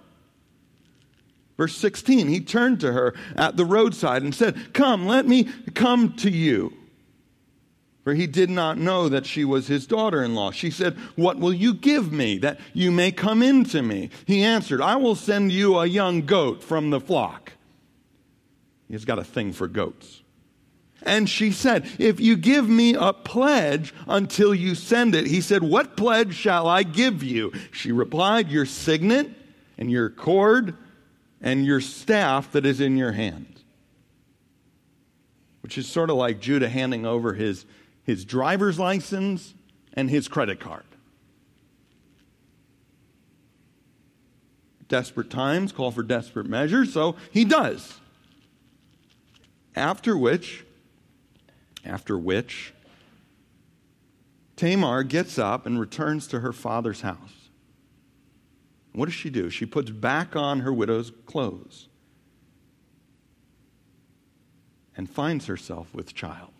Verse 1.57 1.75
16, 1.77 2.27
he 2.27 2.39
turned 2.39 2.79
to 2.79 2.91
her 2.91 3.13
at 3.35 3.57
the 3.57 3.65
roadside 3.65 4.23
and 4.23 4.33
said, 4.33 4.73
Come, 4.73 5.05
let 5.05 5.27
me 5.27 5.45
come 5.73 6.13
to 6.17 6.29
you. 6.29 6.73
For 8.03 8.13
he 8.13 8.27
did 8.27 8.49
not 8.49 8.77
know 8.77 9.07
that 9.07 9.25
she 9.25 9.45
was 9.45 9.67
his 9.67 9.87
daughter 9.87 10.23
in 10.23 10.35
law. 10.35 10.51
She 10.51 10.71
said, 10.71 10.97
What 11.15 11.37
will 11.37 11.53
you 11.53 11.73
give 11.73 12.11
me 12.11 12.37
that 12.39 12.59
you 12.73 12.91
may 12.91 13.11
come 13.11 13.41
in 13.41 13.63
to 13.65 13.81
me? 13.81 14.09
He 14.25 14.43
answered, 14.43 14.81
I 14.81 14.97
will 14.97 15.15
send 15.15 15.51
you 15.51 15.77
a 15.77 15.85
young 15.85 16.25
goat 16.25 16.63
from 16.63 16.89
the 16.89 16.99
flock. 16.99 17.53
He's 18.89 19.05
got 19.05 19.19
a 19.19 19.23
thing 19.23 19.53
for 19.53 19.67
goats. 19.67 20.22
And 21.03 21.29
she 21.29 21.51
said, 21.51 21.89
If 21.99 22.19
you 22.19 22.35
give 22.35 22.67
me 22.67 22.95
a 22.95 23.13
pledge 23.13 23.93
until 24.07 24.55
you 24.55 24.73
send 24.73 25.15
it, 25.15 25.27
he 25.27 25.41
said, 25.41 25.61
What 25.61 25.97
pledge 25.97 26.33
shall 26.33 26.67
I 26.67 26.83
give 26.83 27.21
you? 27.21 27.51
She 27.71 27.91
replied, 27.91 28.49
Your 28.49 28.65
signet 28.65 29.29
and 29.77 29.91
your 29.91 30.09
cord 30.09 30.75
and 31.41 31.65
your 31.65 31.81
staff 31.81 32.51
that 32.53 32.65
is 32.65 32.79
in 32.79 32.95
your 32.95 33.11
hand. 33.11 33.61
Which 35.61 35.77
is 35.77 35.87
sort 35.87 36.09
of 36.09 36.15
like 36.15 36.39
Judah 36.39 36.69
handing 36.69 37.05
over 37.05 37.33
his 37.33 37.65
his 38.03 38.25
driver's 38.25 38.77
license, 38.77 39.53
and 39.93 40.09
his 40.09 40.27
credit 40.27 40.59
card. 40.59 40.83
Desperate 44.87 45.29
times 45.29 45.71
call 45.71 45.91
for 45.91 46.03
desperate 46.03 46.47
measures, 46.47 46.91
so 46.91 47.15
he 47.31 47.45
does. 47.45 47.99
After 49.75 50.17
which, 50.17 50.65
after 51.85 52.17
which, 52.17 52.73
Tamar 54.55 55.03
gets 55.03 55.37
up 55.37 55.65
and 55.65 55.79
returns 55.79 56.27
to 56.27 56.39
her 56.39 56.53
father's 56.53 57.01
house. 57.01 57.49
What 58.93 59.05
does 59.05 59.15
she 59.15 59.29
do? 59.29 59.49
She 59.49 59.65
puts 59.65 59.89
back 59.89 60.35
on 60.35 60.59
her 60.59 60.71
widow's 60.71 61.11
clothes 61.25 61.87
and 64.95 65.09
finds 65.09 65.47
herself 65.47 65.93
with 65.93 66.13
child. 66.13 66.51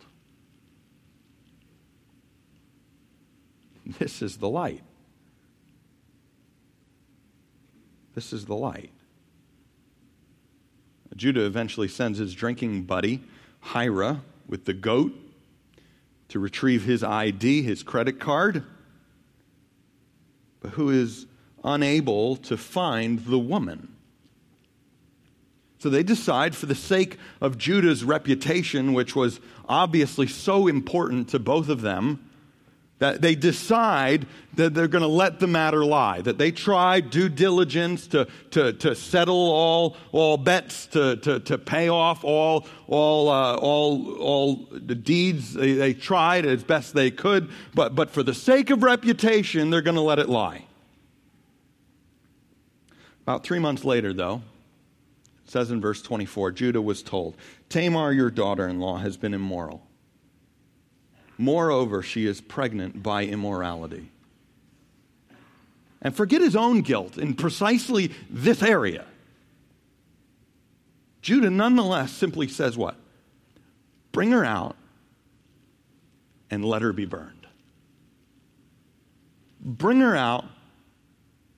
This 3.86 4.22
is 4.22 4.38
the 4.38 4.50
light. 4.50 4.82
This 8.16 8.34
is 8.34 8.46
the 8.46 8.56
light. 8.56 8.92
Judah 11.16 11.46
eventually 11.46 11.88
sends 11.88 12.18
his 12.18 12.34
drinking 12.34 12.84
buddy, 12.84 13.22
Hira, 13.62 14.22
with 14.48 14.66
the 14.66 14.74
goat 14.74 15.14
to 16.30 16.40
retrieve 16.40 16.84
his 16.84 17.04
ID, 17.04 17.62
his 17.62 17.84
credit 17.84 18.20
card, 18.20 18.64
but 20.62 20.72
who 20.72 20.90
is 20.90 21.28
unable 21.64 22.36
to 22.38 22.58
find 22.58 23.20
the 23.26 23.40
woman. 23.40 23.90
So 25.80 25.90
they 25.90 26.04
decide, 26.04 26.56
for 26.56 26.66
the 26.66 26.76
sake 26.76 27.18
of 27.42 27.58
Judah's 27.58 28.04
reputation, 28.04 28.94
which 28.94 29.16
was 29.16 29.42
obviously 29.68 30.28
so 30.28 30.68
important 30.68 31.28
to 31.30 31.40
both 31.40 31.68
of 31.68 31.82
them, 31.82 32.30
that 33.00 33.22
they 33.22 33.36
decide 33.36 34.28
that 34.54 34.74
they're 34.74 34.88
going 34.88 35.02
to 35.02 35.08
let 35.08 35.40
the 35.40 35.48
matter 35.48 35.84
lie, 35.84 36.22
that 36.22 36.38
they 36.38 36.52
try 36.52 37.00
due 37.00 37.28
diligence 37.28 38.08
to, 38.08 38.28
to, 38.52 38.72
to 38.74 38.96
settle 38.96 39.36
all, 39.52 39.98
all 40.12 40.38
bets, 40.38 40.86
to, 40.88 41.18
to, 41.18 41.40
to 41.40 41.58
pay 41.58 41.90
off 41.90 42.24
all, 42.24 42.68
all, 42.88 43.30
uh, 43.30 43.56
all, 43.56 44.14
all 44.16 44.56
the 44.72 44.96
deeds. 44.96 45.54
They, 45.54 45.74
they 45.74 45.94
tried 45.94 46.46
as 46.46 46.64
best 46.64 46.94
they 46.94 47.10
could, 47.10 47.50
but, 47.74 47.96
but 47.96 48.12
for 48.12 48.22
the 48.22 48.34
sake 48.34 48.70
of 48.70 48.84
reputation, 48.84 49.70
they're 49.70 49.82
going 49.82 49.96
to 49.96 50.02
let 50.02 50.20
it 50.20 50.30
lie. 50.30 50.66
About 53.24 53.44
three 53.44 53.60
months 53.60 53.84
later, 53.84 54.14
though, 54.14 54.44
it 55.46 55.52
says 55.52 55.72
in 55.72 55.82
verse 55.82 56.02
24 56.02 56.52
Judah 56.52 56.82
was 56.82 57.02
told, 57.02 57.36
Tamar, 57.70 58.12
your 58.14 58.30
daughter 58.30 58.68
in 58.68 58.80
law, 58.80 58.98
has 58.98 59.18
been 59.18 59.34
immoral 59.34 59.82
Moreover, 61.38 62.02
she 62.02 62.26
is 62.26 62.42
pregnant 62.42 63.02
by 63.02 63.26
immorality. 63.26 64.10
And 66.02 66.16
forget 66.16 66.42
his 66.42 66.56
own 66.56 66.82
guilt 66.82 67.18
in 67.18 67.34
precisely 67.34 68.12
this 68.30 68.62
area. 68.62 69.06
Judah 71.22 71.50
nonetheless 71.50 72.12
simply 72.12 72.50
says 72.50 72.78
what? 72.78 72.98
Bring 74.12 74.32
her 74.32 74.44
out 74.44 74.76
and 76.52 76.66
let 76.66 76.82
her 76.82 76.92
be 76.92 77.06
burned. 77.06 77.48
Bring 79.62 80.02
her 80.02 80.16
out 80.16 80.46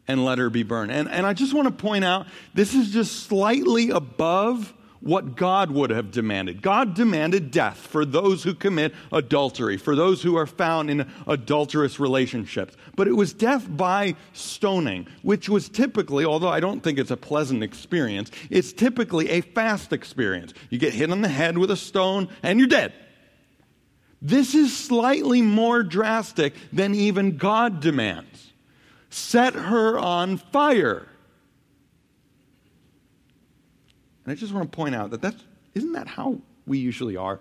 and 0.07 0.23
let 0.23 0.37
her 0.37 0.51
be 0.51 0.61
burned. 0.61 0.91
And, 0.91 1.09
and 1.09 1.25
I 1.25 1.33
just 1.33 1.55
want 1.55 1.67
to 1.67 1.73
point 1.73 2.05
out 2.05 2.27
this 2.53 2.75
is 2.75 2.91
just 2.91 3.23
slightly 3.23 3.89
above 3.89 4.71
what 5.01 5.35
God 5.35 5.71
would 5.71 5.89
have 5.89 6.11
demanded. 6.11 6.61
God 6.61 6.93
demanded 6.93 7.51
death 7.51 7.77
for 7.77 8.05
those 8.05 8.43
who 8.43 8.53
commit 8.53 8.93
adultery, 9.11 9.77
for 9.77 9.95
those 9.95 10.21
who 10.21 10.35
are 10.35 10.47
found 10.47 10.89
in 10.89 11.09
adulterous 11.27 11.99
relationships. 11.99 12.75
But 12.95 13.07
it 13.07 13.13
was 13.13 13.33
death 13.33 13.67
by 13.69 14.15
stoning, 14.33 15.07
which 15.21 15.47
was 15.49 15.69
typically, 15.69 16.25
although 16.25 16.49
I 16.49 16.59
don't 16.59 16.81
think 16.81 16.97
it's 16.97 17.11
a 17.11 17.17
pleasant 17.17 17.63
experience, 17.63 18.31
it's 18.49 18.73
typically 18.73 19.29
a 19.29 19.41
fast 19.41 19.93
experience. 19.93 20.53
You 20.69 20.79
get 20.79 20.93
hit 20.93 21.11
on 21.11 21.21
the 21.21 21.29
head 21.29 21.57
with 21.57 21.71
a 21.71 21.77
stone 21.77 22.29
and 22.41 22.59
you're 22.59 22.67
dead. 22.67 22.93
This 24.21 24.55
is 24.55 24.75
slightly 24.75 25.41
more 25.41 25.83
drastic 25.83 26.55
than 26.73 26.95
even 26.95 27.37
God 27.37 27.79
demands. 27.79 28.53
Set 29.11 29.53
her 29.53 29.99
on 29.99 30.37
fire. 30.37 31.07
And 34.25 34.31
I 34.31 34.35
just 34.35 34.53
want 34.53 34.71
to 34.71 34.75
point 34.75 34.95
out 34.95 35.11
that 35.11 35.21
that's, 35.21 35.43
isn't 35.75 35.93
that 35.93 36.07
how 36.07 36.39
we 36.65 36.79
usually 36.79 37.15
are? 37.15 37.39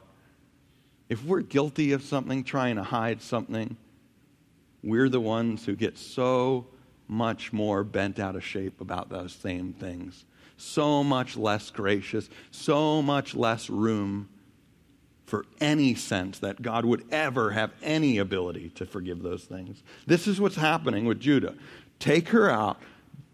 If 1.08 1.24
we're 1.24 1.40
guilty 1.40 1.92
of 1.92 2.02
something, 2.02 2.44
trying 2.44 2.76
to 2.76 2.82
hide 2.82 3.22
something, 3.22 3.76
we're 4.82 5.08
the 5.08 5.20
ones 5.20 5.64
who 5.64 5.74
get 5.74 5.96
so 5.96 6.66
much 7.08 7.52
more 7.52 7.84
bent 7.84 8.18
out 8.18 8.36
of 8.36 8.44
shape 8.44 8.80
about 8.80 9.08
those 9.08 9.32
same 9.32 9.72
things. 9.72 10.24
So 10.56 11.02
much 11.02 11.36
less 11.36 11.70
gracious, 11.70 12.28
so 12.50 13.02
much 13.02 13.34
less 13.34 13.68
room 13.68 14.28
for 15.26 15.46
any 15.60 15.94
sense 15.94 16.38
that 16.40 16.62
God 16.62 16.84
would 16.84 17.04
ever 17.10 17.50
have 17.50 17.72
any 17.82 18.18
ability 18.18 18.70
to 18.70 18.86
forgive 18.86 19.22
those 19.22 19.44
things. 19.44 19.82
This 20.06 20.26
is 20.26 20.40
what's 20.40 20.56
happening 20.56 21.06
with 21.06 21.18
Judah. 21.18 21.54
Take 21.98 22.28
her 22.28 22.50
out, 22.50 22.80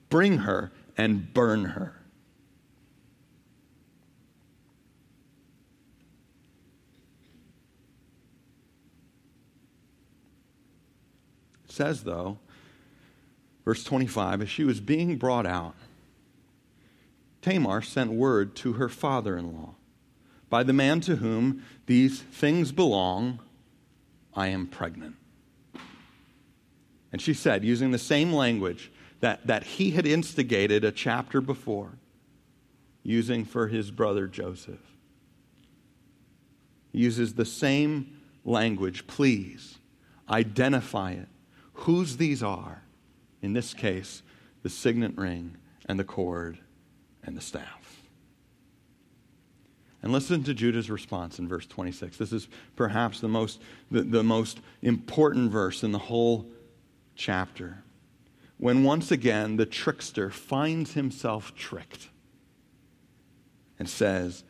bring 0.09 0.39
her, 0.39 0.71
and 0.97 1.33
burn 1.35 1.65
her. 1.67 2.00
Says, 11.81 12.05
though, 12.05 12.37
verse 13.65 13.83
25, 13.85 14.43
as 14.43 14.51
she 14.51 14.65
was 14.65 14.81
being 14.81 15.17
brought 15.17 15.47
out, 15.47 15.75
Tamar 17.41 17.81
sent 17.81 18.13
word 18.13 18.55
to 18.57 18.75
her 18.75 18.91
father 18.91 19.39
in 19.39 19.55
law 19.55 19.77
By 20.51 20.63
the 20.63 20.75
man 20.75 21.01
to 21.01 21.17
whom 21.17 21.65
these 21.87 22.21
things 22.21 22.71
belong, 22.71 23.39
I 24.35 24.49
am 24.49 24.67
pregnant. 24.67 25.17
And 27.13 27.23
she 27.23 27.33
said, 27.33 27.65
using 27.65 27.93
the 27.93 27.99
same 27.99 28.31
language 28.31 28.93
that, 29.21 29.47
that 29.47 29.63
he 29.63 29.93
had 29.93 30.07
instigated 30.07 30.85
a 30.85 30.93
chapter 30.93 31.41
before, 31.41 31.93
using 33.03 33.47
for 33.47 33.69
his 33.69 33.91
brother 33.91 34.27
Joseph. 34.27 34.85
He 36.93 36.99
uses 36.99 37.35
the 37.35 37.47
same 37.47 38.21
language. 38.45 39.07
Please 39.07 39.79
identify 40.29 41.13
it 41.13 41.29
whose 41.81 42.17
these 42.19 42.43
are. 42.43 42.83
In 43.43 43.55
this 43.55 43.73
case, 43.73 44.23
the 44.63 44.69
signet 44.69 45.17
ring 45.17 45.57
and 45.87 45.99
the 45.99 46.05
cord 46.05 46.59
and 47.23 47.37
the 47.37 47.41
staff. 47.41 48.03
And 50.03 50.13
listen 50.13 50.43
to 50.45 50.55
Judah's 50.55 50.91
response 50.91 51.39
in 51.39 51.49
verse 51.49 51.67
26. 51.67 52.17
This 52.17 52.33
is 52.33 52.49
perhaps 52.77 53.21
the 53.21 53.29
most, 53.29 53.61
the, 53.91 54.03
the 54.03 54.23
most 54.23 54.61
important 54.83 55.51
verse 55.51 55.83
in 55.83 55.93
the 55.93 55.99
whole 55.99 56.51
chapter. 57.15 57.83
When 58.59 58.85
once 58.85 59.11
again 59.11 59.57
the 59.57 59.67
trickster 59.67 60.31
finds 60.31 60.93
himself 60.93 61.55
tricked 61.55 62.09
and 63.79 63.89
says, 63.89 64.45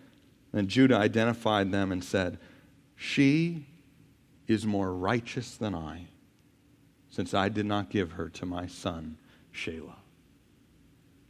and 0.52 0.68
Judah 0.68 0.96
identified 0.96 1.70
them 1.70 1.92
and 1.92 2.02
said, 2.02 2.38
She 2.96 3.66
is 4.48 4.66
more 4.66 4.92
righteous 4.92 5.56
than 5.56 5.76
I 5.76 6.08
since 7.10 7.34
I 7.34 7.48
did 7.48 7.66
not 7.66 7.90
give 7.90 8.12
her 8.12 8.28
to 8.30 8.46
my 8.46 8.66
son, 8.66 9.18
Shelah. 9.52 9.96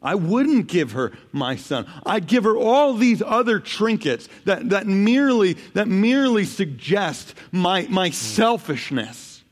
I 0.03 0.15
wouldn't 0.15 0.67
give 0.67 0.93
her 0.93 1.13
my 1.31 1.57
son. 1.57 1.87
I'd 2.07 2.27
give 2.27 2.45
her 2.45 2.57
all 2.57 2.95
these 2.95 3.23
other 3.23 3.59
trinkets 3.59 4.29
that, 4.45 4.71
that, 4.71 4.87
merely, 4.87 5.55
that 5.75 5.89
merely 5.89 6.45
suggest 6.45 7.35
my, 7.53 7.87
my 7.91 8.11
selfishness. 8.11 9.43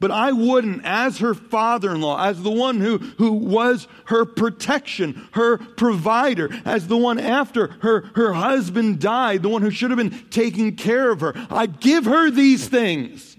But 0.00 0.10
I 0.10 0.32
wouldn't, 0.32 0.82
as 0.84 1.18
her 1.18 1.34
father 1.34 1.94
in 1.94 2.00
law, 2.00 2.22
as 2.26 2.42
the 2.42 2.50
one 2.50 2.80
who, 2.80 2.98
who 2.98 3.32
was 3.32 3.86
her 4.06 4.24
protection, 4.24 5.28
her 5.32 5.58
provider, 5.58 6.50
as 6.64 6.88
the 6.88 6.96
one 6.96 7.18
after 7.18 7.68
her, 7.82 8.10
her 8.14 8.32
husband 8.32 8.98
died, 8.98 9.42
the 9.42 9.50
one 9.50 9.60
who 9.60 9.70
should 9.70 9.90
have 9.90 9.98
been 9.98 10.26
taking 10.30 10.74
care 10.74 11.10
of 11.10 11.20
her. 11.20 11.34
I'd 11.50 11.80
give 11.80 12.06
her 12.06 12.30
these 12.30 12.66
things, 12.66 13.36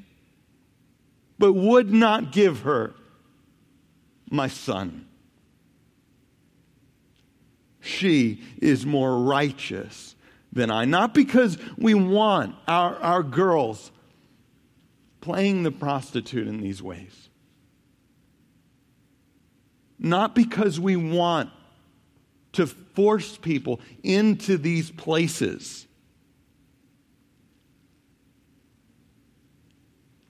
but 1.41 1.54
would 1.54 1.91
not 1.91 2.32
give 2.32 2.62
her 2.62 2.93
my 4.30 4.47
son. 4.47 5.08
She 7.82 8.43
is 8.62 8.86
more 8.86 9.17
righteous 9.17 10.15
than 10.54 10.69
I. 10.69 10.86
Not 10.86 11.15
because 11.15 11.58
we 11.77 11.95
want 11.95 12.56
our, 12.67 12.95
our 12.97 13.23
girls 13.23 13.91
playing 15.19 15.63
the 15.63 15.71
prostitute 15.71 16.47
in 16.47 16.62
these 16.62 16.82
ways. 16.82 17.30
Not 19.97 20.36
because 20.36 20.80
we 20.80 20.95
want 20.95 21.49
to 22.54 22.67
force 22.67 23.36
people 23.38 23.80
into 24.04 24.58
these 24.58 24.91
places. 24.91 25.88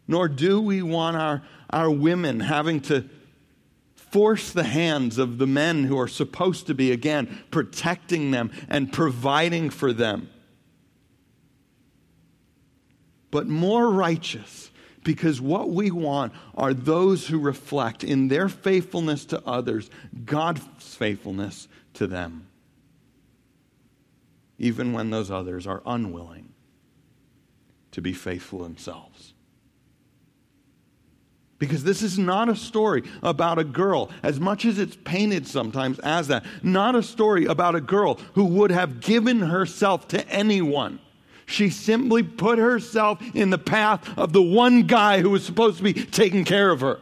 Nor 0.07 0.27
do 0.27 0.61
we 0.61 0.81
want 0.81 1.17
our, 1.17 1.43
our 1.69 1.89
women 1.89 2.41
having 2.41 2.81
to 2.81 3.09
force 3.95 4.51
the 4.51 4.63
hands 4.63 5.17
of 5.17 5.37
the 5.37 5.47
men 5.47 5.85
who 5.85 5.97
are 5.97 6.07
supposed 6.07 6.67
to 6.67 6.73
be, 6.73 6.91
again, 6.91 7.43
protecting 7.49 8.31
them 8.31 8.51
and 8.67 8.91
providing 8.91 9.69
for 9.69 9.93
them. 9.93 10.29
But 13.31 13.47
more 13.47 13.89
righteous 13.89 14.69
because 15.03 15.41
what 15.41 15.69
we 15.69 15.89
want 15.89 16.33
are 16.55 16.73
those 16.73 17.27
who 17.27 17.39
reflect 17.39 18.03
in 18.03 18.27
their 18.27 18.49
faithfulness 18.49 19.25
to 19.25 19.41
others 19.45 19.89
God's 20.25 20.95
faithfulness 20.95 21.67
to 21.93 22.05
them, 22.05 22.47
even 24.59 24.93
when 24.93 25.09
those 25.09 25.31
others 25.31 25.65
are 25.65 25.81
unwilling 25.85 26.49
to 27.91 28.01
be 28.01 28.13
faithful 28.13 28.59
themselves. 28.59 29.30
Because 31.61 31.83
this 31.83 32.01
is 32.01 32.17
not 32.17 32.49
a 32.49 32.55
story 32.55 33.03
about 33.21 33.59
a 33.59 33.63
girl, 33.63 34.09
as 34.23 34.39
much 34.39 34.65
as 34.65 34.79
it's 34.79 34.95
painted 34.95 35.45
sometimes 35.45 35.99
as 35.99 36.27
that, 36.29 36.43
not 36.63 36.95
a 36.95 37.03
story 37.03 37.45
about 37.45 37.75
a 37.75 37.81
girl 37.81 38.15
who 38.33 38.45
would 38.45 38.71
have 38.71 38.99
given 38.99 39.41
herself 39.41 40.07
to 40.07 40.27
anyone 40.27 40.99
she 41.45 41.69
simply 41.69 42.23
put 42.23 42.57
herself 42.57 43.21
in 43.35 43.49
the 43.49 43.57
path 43.57 44.17
of 44.17 44.31
the 44.31 44.41
one 44.41 44.83
guy 44.83 45.19
who 45.19 45.29
was 45.29 45.45
supposed 45.45 45.77
to 45.77 45.83
be 45.83 45.93
taking 45.93 46.45
care 46.45 46.71
of 46.71 46.79
her. 46.79 46.99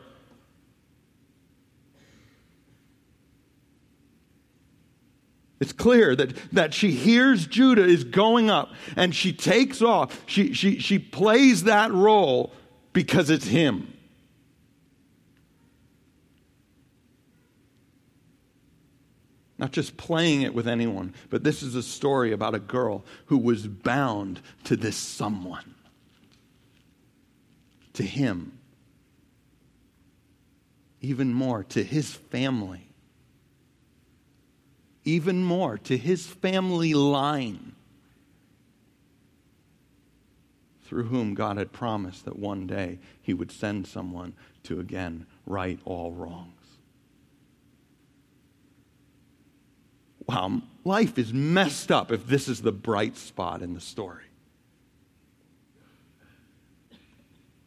It's 5.59 5.71
clear 5.71 6.15
that, 6.15 6.35
that 6.51 6.73
she 6.73 6.91
hears 6.91 7.45
Judah 7.45 7.85
is 7.85 8.03
going 8.03 8.49
up 8.49 8.71
and 8.95 9.13
she 9.13 9.31
takes 9.31 9.83
off. 9.83 10.19
She, 10.25 10.53
she, 10.53 10.79
she 10.79 10.97
plays 10.97 11.65
that 11.65 11.91
role 11.91 12.51
because 12.91 13.29
it's 13.29 13.45
him. 13.45 13.93
Not 19.59 19.73
just 19.73 19.97
playing 19.97 20.43
it 20.43 20.53
with 20.53 20.69
anyone, 20.69 21.13
but 21.29 21.43
this 21.43 21.61
is 21.61 21.75
a 21.75 21.83
story 21.83 22.31
about 22.31 22.55
a 22.55 22.59
girl 22.59 23.03
who 23.25 23.37
was 23.37 23.67
bound 23.67 24.39
to 24.63 24.77
this 24.77 24.95
someone, 24.95 25.75
to 27.91 28.03
him, 28.03 28.57
even 31.01 31.33
more 31.33 31.65
to 31.65 31.83
his 31.83 32.13
family, 32.13 32.87
even 35.03 35.43
more 35.43 35.77
to 35.79 35.97
his 35.97 36.25
family 36.25 36.93
line, 36.93 37.73
through 40.85 41.03
whom 41.03 41.33
God 41.33 41.57
had 41.57 41.73
promised 41.73 42.23
that 42.23 42.39
one 42.39 42.65
day 42.65 42.97
he 43.21 43.33
would 43.33 43.51
send 43.51 43.87
someone 43.87 44.33
to 44.63 44.79
again 44.79 45.25
right 45.45 45.79
all 45.83 46.13
wrong. 46.13 46.53
Wow, 50.29 50.61
life 50.85 51.17
is 51.17 51.33
messed 51.33 51.91
up 51.91 52.11
if 52.11 52.27
this 52.27 52.47
is 52.47 52.61
the 52.61 52.71
bright 52.71 53.17
spot 53.17 53.63
in 53.63 53.73
the 53.73 53.81
story. 53.81 54.25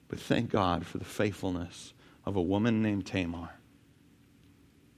But 0.08 0.20
thank 0.20 0.50
God 0.50 0.86
for 0.86 0.98
the 0.98 1.04
faithfulness 1.04 1.92
of 2.24 2.36
a 2.36 2.42
woman 2.42 2.80
named 2.80 3.04
Tamar, 3.06 3.50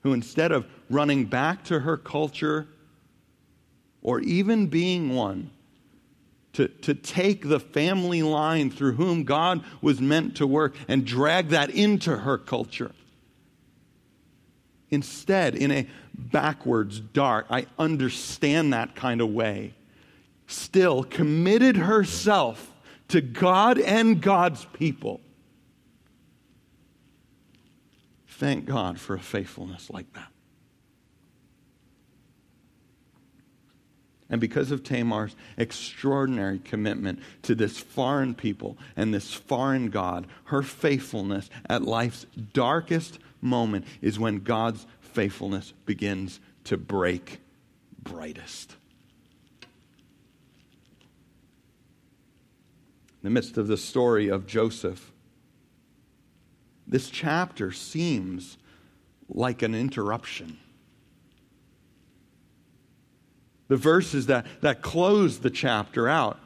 who 0.02 0.12
instead 0.12 0.52
of 0.52 0.66
running 0.90 1.24
back 1.24 1.64
to 1.64 1.80
her 1.80 1.96
culture 1.96 2.68
or 4.02 4.20
even 4.20 4.66
being 4.66 5.14
one 5.14 5.50
to, 6.52 6.68
to 6.68 6.94
take 6.94 7.48
the 7.48 7.58
family 7.60 8.22
line 8.22 8.70
through 8.70 8.92
whom 8.92 9.24
God 9.24 9.64
was 9.80 10.02
meant 10.02 10.36
to 10.36 10.46
work 10.46 10.74
and 10.86 11.06
drag 11.06 11.48
that 11.48 11.70
into 11.70 12.18
her 12.18 12.36
culture 12.36 12.92
Instead, 14.94 15.56
in 15.56 15.70
a 15.72 15.86
backwards, 16.14 17.00
dark, 17.00 17.46
I 17.50 17.66
understand 17.78 18.72
that 18.72 18.94
kind 18.94 19.20
of 19.20 19.30
way, 19.30 19.74
still 20.46 21.02
committed 21.02 21.76
herself 21.76 22.72
to 23.08 23.20
God 23.20 23.78
and 23.78 24.20
God's 24.20 24.64
people. 24.72 25.20
Thank 28.28 28.66
God 28.66 28.98
for 28.98 29.14
a 29.14 29.20
faithfulness 29.20 29.90
like 29.90 30.12
that. 30.14 30.28
And 34.30 34.40
because 34.40 34.70
of 34.70 34.82
Tamar's 34.82 35.36
extraordinary 35.56 36.58
commitment 36.58 37.20
to 37.42 37.54
this 37.54 37.78
foreign 37.78 38.34
people 38.34 38.78
and 38.96 39.12
this 39.12 39.32
foreign 39.32 39.90
God, 39.90 40.26
her 40.44 40.62
faithfulness 40.62 41.50
at 41.68 41.82
life's 41.82 42.26
darkest 42.52 43.18
moment 43.44 43.84
is 44.00 44.18
when 44.18 44.40
God's 44.40 44.86
faithfulness 45.00 45.72
begins 45.86 46.40
to 46.64 46.76
break 46.76 47.40
brightest. 48.02 48.76
In 53.22 53.28
the 53.28 53.30
midst 53.30 53.56
of 53.56 53.68
the 53.68 53.76
story 53.76 54.28
of 54.28 54.46
Joseph, 54.46 55.12
this 56.86 57.08
chapter 57.08 57.72
seems 57.72 58.58
like 59.28 59.62
an 59.62 59.74
interruption. 59.74 60.58
The 63.68 63.76
verses 63.76 64.26
that, 64.26 64.46
that 64.60 64.82
close 64.82 65.38
the 65.38 65.50
chapter 65.50 66.08
out 66.08 66.38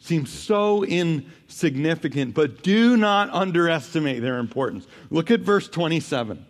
seem 0.00 0.26
so 0.26 0.84
insignificant, 0.84 2.34
but 2.34 2.62
do 2.62 2.96
not 2.96 3.30
underestimate 3.30 4.22
their 4.22 4.38
importance. 4.38 4.86
Look 5.10 5.30
at 5.30 5.40
verse 5.40 5.68
27. 5.68 6.44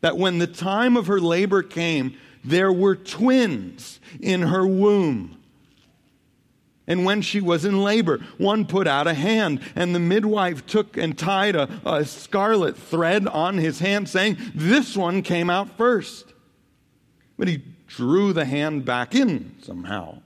That 0.00 0.16
when 0.16 0.38
the 0.38 0.46
time 0.46 0.96
of 0.96 1.08
her 1.08 1.20
labor 1.20 1.62
came, 1.62 2.16
there 2.44 2.72
were 2.72 2.94
twins 2.94 3.98
in 4.20 4.42
her 4.42 4.66
womb. 4.66 5.38
And 6.86 7.04
when 7.04 7.20
she 7.20 7.42
was 7.42 7.66
in 7.66 7.82
labor, 7.82 8.24
one 8.38 8.64
put 8.64 8.86
out 8.86 9.06
a 9.06 9.12
hand, 9.12 9.60
and 9.76 9.94
the 9.94 10.00
midwife 10.00 10.64
took 10.64 10.96
and 10.96 11.18
tied 11.18 11.54
a, 11.54 11.68
a, 11.84 12.04
scarlet 12.06 12.78
thread 12.78 13.26
on 13.26 13.58
his 13.58 13.80
hand, 13.80 14.08
saying, 14.08 14.38
This 14.54 14.96
one 14.96 15.22
came 15.22 15.50
out 15.50 15.76
first. 15.76 16.32
But 17.36 17.48
he 17.48 17.62
drew 17.86 18.32
the 18.32 18.46
hand 18.46 18.86
back 18.86 19.14
in 19.14 19.54
somehow. 19.60 20.22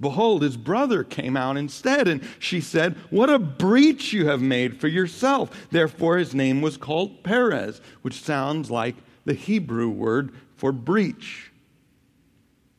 Behold, 0.00 0.42
his 0.42 0.56
brother 0.56 1.04
came 1.04 1.36
out 1.36 1.56
instead, 1.56 2.08
and 2.08 2.22
she 2.38 2.60
said, 2.60 2.96
What 3.10 3.30
a 3.30 3.38
breach 3.38 4.12
you 4.12 4.26
have 4.26 4.40
made 4.40 4.80
for 4.80 4.88
yourself. 4.88 5.68
Therefore, 5.70 6.18
his 6.18 6.34
name 6.34 6.60
was 6.60 6.76
called 6.76 7.22
Perez, 7.22 7.80
which 8.02 8.20
sounds 8.20 8.70
like 8.70 8.96
the 9.24 9.34
Hebrew 9.34 9.88
word 9.88 10.34
for 10.56 10.72
breach. 10.72 11.52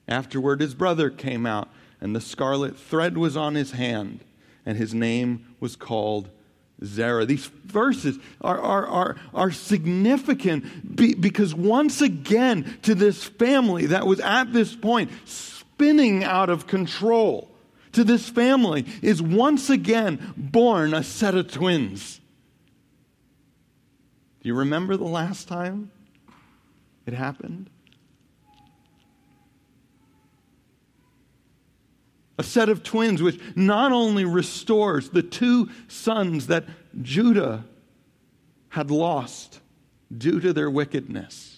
Afterward, 0.08 0.62
his 0.62 0.76
brother 0.76 1.10
came 1.10 1.46
out, 1.46 1.70
and 2.02 2.16
the 2.16 2.22
scarlet 2.22 2.78
thread 2.78 3.18
was 3.18 3.38
on 3.38 3.56
his 3.56 3.72
hand, 3.72 4.20
and 4.66 4.78
his 4.78 4.94
name 4.94 5.56
was 5.60 5.76
called 5.76 6.30
Zerah. 6.84 7.26
These 7.26 7.46
verses 7.46 8.20
are, 8.42 8.60
are, 8.60 8.86
are, 8.86 9.16
are 9.34 9.52
significant 9.52 10.96
because 10.96 11.56
once 11.56 12.02
again, 12.02 12.78
to 12.84 12.94
this 12.94 13.24
family 13.24 13.88
that 13.88 14.06
was 14.06 14.20
at 14.20 14.52
this 14.52 14.76
point 14.76 15.10
spinning 15.76 16.24
out 16.24 16.50
of 16.50 16.68
control 16.68 17.52
to 17.92 18.06
this 18.06 18.30
family 18.30 18.86
is 19.02 19.22
once 19.22 19.70
again 19.70 20.34
born 20.38 20.94
a 20.94 21.04
set 21.04 21.36
of 21.36 21.52
twins. 21.52 22.22
Do 24.42 24.48
you 24.48 24.56
remember 24.56 24.96
the 24.96 25.04
last 25.04 25.50
time 25.50 25.92
it 27.06 27.14
happened? 27.14 27.70
A 32.38 32.44
set 32.44 32.70
of 32.70 32.82
twins 32.82 33.22
which 33.22 33.40
not 33.56 33.92
only 33.92 34.24
restores 34.24 35.10
the 35.10 35.24
two 35.24 35.70
sons 35.90 36.48
that 36.48 36.66
Judah 37.02 37.66
had 38.70 38.92
lost 38.92 39.60
due 40.16 40.40
to 40.40 40.54
their 40.54 40.70
wickedness, 40.70 41.55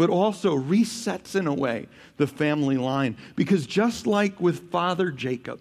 but 0.00 0.08
also 0.08 0.56
resets 0.56 1.36
in 1.36 1.46
a 1.46 1.52
way 1.52 1.86
the 2.16 2.26
family 2.26 2.78
line. 2.78 3.14
Because 3.36 3.66
just 3.66 4.06
like 4.06 4.40
with 4.40 4.70
Father 4.70 5.10
Jacob, 5.10 5.60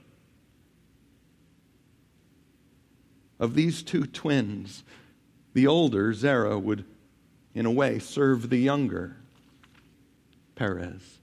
of 3.38 3.54
these 3.54 3.84
two 3.84 4.06
twins, 4.06 4.86
the 5.54 5.68
older, 5.68 6.14
Zerah, 6.14 6.58
would, 6.58 6.86
in 7.54 7.66
a 7.66 7.72
way, 7.72 8.00
serve 8.00 8.50
the 8.50 8.60
younger, 8.60 9.18
Perez 10.56 11.20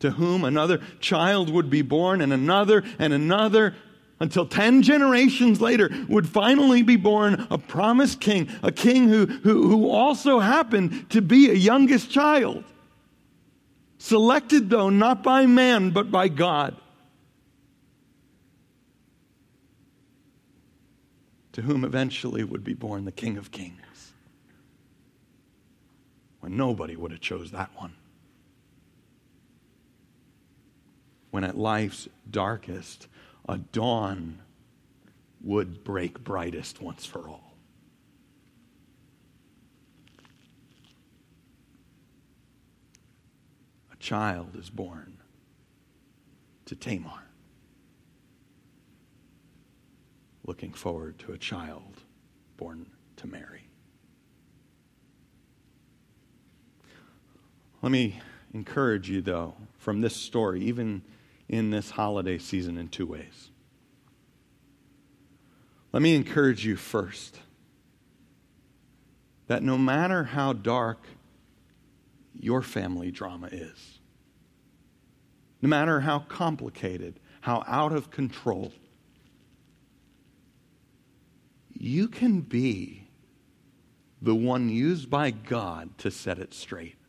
to 0.00 0.12
whom 0.12 0.42
another 0.42 0.80
child 0.98 1.50
would 1.50 1.70
be 1.70 1.82
born, 1.82 2.20
and 2.20 2.32
another, 2.32 2.82
and 2.98 3.12
another, 3.12 3.76
until 4.20 4.46
10 4.46 4.82
generations 4.82 5.60
later 5.60 5.90
would 6.08 6.28
finally 6.28 6.82
be 6.82 6.96
born 6.96 7.46
a 7.50 7.58
promised 7.58 8.20
king, 8.20 8.48
a 8.62 8.70
king 8.70 9.08
who, 9.08 9.26
who, 9.26 9.68
who 9.68 9.90
also 9.90 10.38
happened 10.38 11.08
to 11.10 11.22
be 11.22 11.50
a 11.50 11.54
youngest 11.54 12.10
child. 12.10 12.64
Selected, 13.98 14.70
though, 14.70 14.90
not 14.90 15.22
by 15.22 15.46
man, 15.46 15.90
but 15.90 16.10
by 16.10 16.28
God. 16.28 16.76
To 21.52 21.62
whom 21.62 21.84
eventually 21.84 22.44
would 22.44 22.64
be 22.64 22.74
born 22.74 23.04
the 23.04 23.12
King 23.12 23.36
of 23.36 23.50
Kings. 23.50 24.12
When 26.40 26.56
nobody 26.56 26.96
would 26.96 27.10
have 27.10 27.20
chose 27.20 27.50
that 27.50 27.70
one. 27.76 27.94
when 31.30 31.44
at 31.44 31.56
life's 31.56 32.08
darkest, 32.30 33.08
a 33.50 33.58
dawn 33.58 34.38
would 35.42 35.82
break 35.82 36.22
brightest 36.22 36.80
once 36.80 37.04
for 37.04 37.28
all. 37.28 37.56
A 43.92 43.96
child 43.96 44.54
is 44.54 44.70
born 44.70 45.16
to 46.66 46.76
Tamar, 46.76 47.24
looking 50.46 50.72
forward 50.72 51.18
to 51.18 51.32
a 51.32 51.38
child 51.38 52.02
born 52.56 52.86
to 53.16 53.26
Mary. 53.26 53.64
Let 57.82 57.90
me 57.90 58.20
encourage 58.54 59.10
you, 59.10 59.22
though, 59.22 59.56
from 59.76 60.02
this 60.02 60.14
story, 60.14 60.60
even 60.62 61.02
in 61.50 61.70
this 61.70 61.90
holiday 61.90 62.38
season 62.38 62.78
in 62.78 62.86
two 62.86 63.06
ways. 63.06 63.50
Let 65.92 66.00
me 66.00 66.14
encourage 66.14 66.64
you 66.64 66.76
first 66.76 67.40
that 69.48 69.60
no 69.60 69.76
matter 69.76 70.22
how 70.22 70.52
dark 70.52 71.04
your 72.38 72.62
family 72.62 73.10
drama 73.10 73.48
is, 73.48 73.98
no 75.60 75.68
matter 75.68 76.00
how 76.00 76.20
complicated, 76.20 77.18
how 77.40 77.64
out 77.66 77.92
of 77.92 78.12
control, 78.12 78.72
you 81.72 82.06
can 82.06 82.42
be 82.42 83.08
the 84.22 84.36
one 84.36 84.68
used 84.68 85.10
by 85.10 85.32
God 85.32 85.98
to 85.98 86.12
set 86.12 86.38
it 86.38 86.54
straight. 86.54 86.99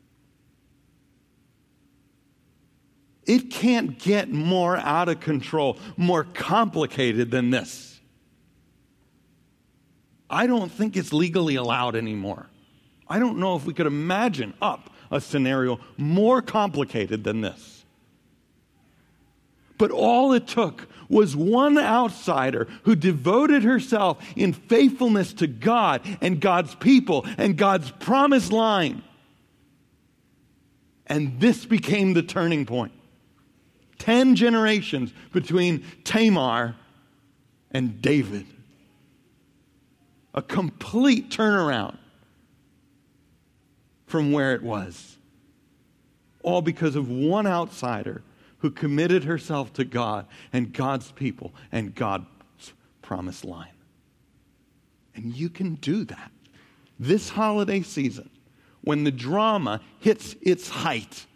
It 3.26 3.51
can't 3.51 3.99
get 3.99 4.30
more 4.30 4.78
out 4.78 5.09
of 5.09 5.19
control, 5.19 5.78
more 5.95 6.24
complicated 6.24 7.32
than 7.32 7.51
this. 7.51 7.99
I 10.30 10.47
don't 10.47 10.72
think 10.72 10.95
it's 10.95 11.13
legally 11.13 11.55
allowed 11.55 11.95
anymore. 11.95 12.47
I 13.07 13.19
don't 13.19 13.38
know 13.38 13.57
if 13.57 13.65
we 13.65 13.74
could 13.74 13.88
imagine 13.88 14.53
up 14.61 14.89
a 15.11 15.19
scenario 15.19 15.80
more 15.97 16.41
complicated 16.41 17.24
than 17.26 17.41
this. 17.41 17.86
But 19.78 19.91
all 19.91 20.32
it 20.32 20.47
took 20.47 20.88
was 21.09 21.36
one 21.36 21.78
outsider 21.78 22.67
who 22.84 22.95
devoted 22.95 23.63
herself 23.63 24.24
in 24.36 24.53
faithfulness 24.53 25.34
to 25.34 25.47
God 25.47 26.01
and 26.22 26.39
God's 26.39 26.74
people 26.76 27.26
and 27.38 27.57
God's 27.57 27.91
promised 27.91 28.51
line. 28.51 29.03
And 31.07 31.39
this 31.41 31.65
became 31.65 32.13
the 32.13 32.24
turning 32.24 32.65
point. 32.65 32.93
10 34.02 34.36
generations 34.36 35.14
between 35.32 35.86
Tamar 36.04 36.76
and 37.70 38.02
David. 38.02 38.47
A 40.34 40.41
complete 40.41 41.30
turnaround 41.30 41.99
from 44.08 44.32
where 44.32 44.56
it 44.56 44.64
was. 44.64 45.18
All 46.41 46.64
because 46.64 46.95
of 46.95 47.10
one 47.10 47.45
outsider 47.45 48.24
who 48.58 48.72
committed 48.72 49.24
herself 49.24 49.72
to 49.74 49.86
God 49.86 50.26
and 50.52 50.74
God's 50.74 51.12
people 51.12 51.54
and 51.72 51.93
God's 51.93 52.26
promised 53.04 53.45
line. 53.45 53.68
And 55.14 55.36
you 55.36 55.47
can 55.47 55.76
do 55.76 56.06
that 56.06 56.32
this 56.97 57.30
holiday 57.30 57.84
season 57.84 58.32
when 58.82 59.04
the 59.04 59.12
drama 59.12 59.80
hits 59.99 60.36
its 60.41 60.70
height 60.70 61.28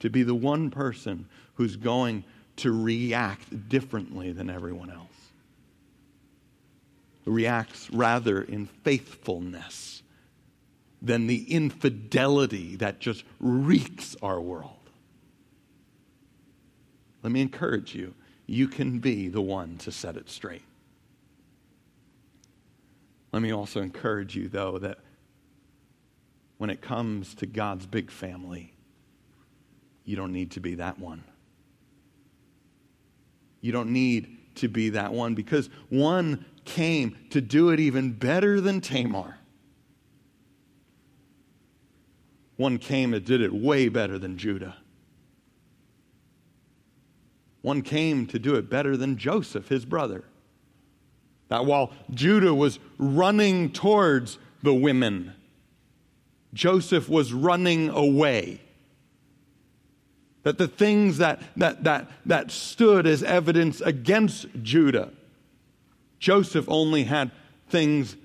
to 0.00 0.10
be 0.10 0.22
the 0.22 0.34
one 0.34 0.70
person 0.70 1.26
who's 1.54 1.76
going 1.76 2.24
to 2.56 2.72
react 2.82 3.68
differently 3.68 4.32
than 4.32 4.50
everyone 4.50 4.90
else. 4.90 5.06
Who 7.24 7.32
reacts 7.32 7.90
rather 7.90 8.42
in 8.42 8.66
faithfulness 8.66 10.02
than 11.02 11.26
the 11.26 11.50
infidelity 11.50 12.76
that 12.76 12.98
just 12.98 13.24
reeks 13.38 14.16
our 14.22 14.40
world. 14.40 14.76
Let 17.22 17.32
me 17.32 17.40
encourage 17.40 17.94
you 17.94 18.14
you 18.46 18.66
can 18.66 18.98
be 18.98 19.28
the 19.28 19.40
one 19.40 19.78
to 19.78 19.92
set 19.92 20.16
it 20.16 20.28
straight. 20.28 20.64
Let 23.32 23.42
me 23.42 23.52
also 23.52 23.80
encourage 23.80 24.34
you, 24.34 24.48
though, 24.48 24.76
that 24.78 24.98
when 26.58 26.68
it 26.68 26.80
comes 26.80 27.32
to 27.36 27.46
God's 27.46 27.86
big 27.86 28.10
family, 28.10 28.72
you 30.10 30.16
don't 30.16 30.32
need 30.32 30.50
to 30.50 30.60
be 30.60 30.74
that 30.74 30.98
one. 30.98 31.22
You 33.60 33.70
don't 33.70 33.92
need 33.92 34.56
to 34.56 34.66
be 34.66 34.90
that 34.90 35.12
one 35.12 35.36
because 35.36 35.70
one 35.88 36.44
came 36.64 37.16
to 37.30 37.40
do 37.40 37.70
it 37.70 37.78
even 37.78 38.10
better 38.10 38.60
than 38.60 38.80
Tamar. 38.80 39.38
One 42.56 42.78
came 42.78 43.12
that 43.12 43.24
did 43.24 43.40
it 43.40 43.52
way 43.52 43.88
better 43.88 44.18
than 44.18 44.36
Judah. 44.36 44.76
One 47.62 47.80
came 47.80 48.26
to 48.26 48.38
do 48.40 48.56
it 48.56 48.68
better 48.68 48.96
than 48.96 49.16
Joseph, 49.16 49.68
his 49.68 49.84
brother. 49.84 50.24
That 51.46 51.66
while 51.66 51.92
Judah 52.10 52.52
was 52.52 52.80
running 52.98 53.70
towards 53.70 54.38
the 54.60 54.74
women, 54.74 55.34
Joseph 56.52 57.08
was 57.08 57.32
running 57.32 57.90
away 57.90 58.60
that 60.42 60.58
the 60.58 60.68
things 60.68 61.18
that, 61.18 61.42
that, 61.56 61.84
that, 61.84 62.10
that 62.26 62.50
stood 62.50 63.06
as 63.06 63.22
evidence 63.22 63.80
against 63.80 64.46
Judah, 64.62 65.10
Joseph 66.18 66.66
only 66.68 67.04
had 67.04 67.30
things 67.68 68.16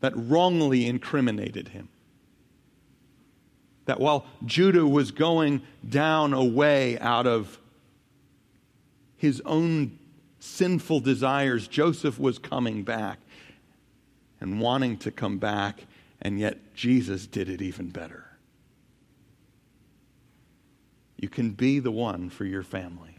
that 0.00 0.12
wrongly 0.14 0.86
incriminated 0.86 1.68
him. 1.68 1.88
That 3.86 4.00
while 4.00 4.26
Judah 4.44 4.86
was 4.86 5.10
going 5.10 5.62
down 5.88 6.34
away 6.34 6.98
out 6.98 7.26
of 7.26 7.58
his 9.16 9.40
own 9.44 9.98
sinful 10.38 11.00
desires, 11.00 11.66
Joseph 11.66 12.18
was 12.18 12.38
coming 12.38 12.82
back 12.82 13.18
and 14.40 14.60
wanting 14.60 14.98
to 14.98 15.10
come 15.10 15.38
back, 15.38 15.86
and 16.20 16.38
yet 16.38 16.74
Jesus 16.74 17.26
did 17.26 17.48
it 17.48 17.60
even 17.60 17.88
better. 17.88 18.27
You 21.18 21.28
can 21.28 21.50
be 21.50 21.80
the 21.80 21.90
one 21.90 22.30
for 22.30 22.44
your 22.44 22.62
family. 22.62 23.16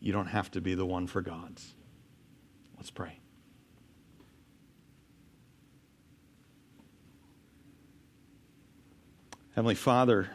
You 0.00 0.12
don't 0.12 0.26
have 0.26 0.50
to 0.52 0.60
be 0.60 0.74
the 0.74 0.86
one 0.86 1.08
for 1.08 1.20
God's. 1.20 1.74
Let's 2.76 2.90
pray. 2.90 3.18
Heavenly 9.54 9.74
Father, 9.74 10.30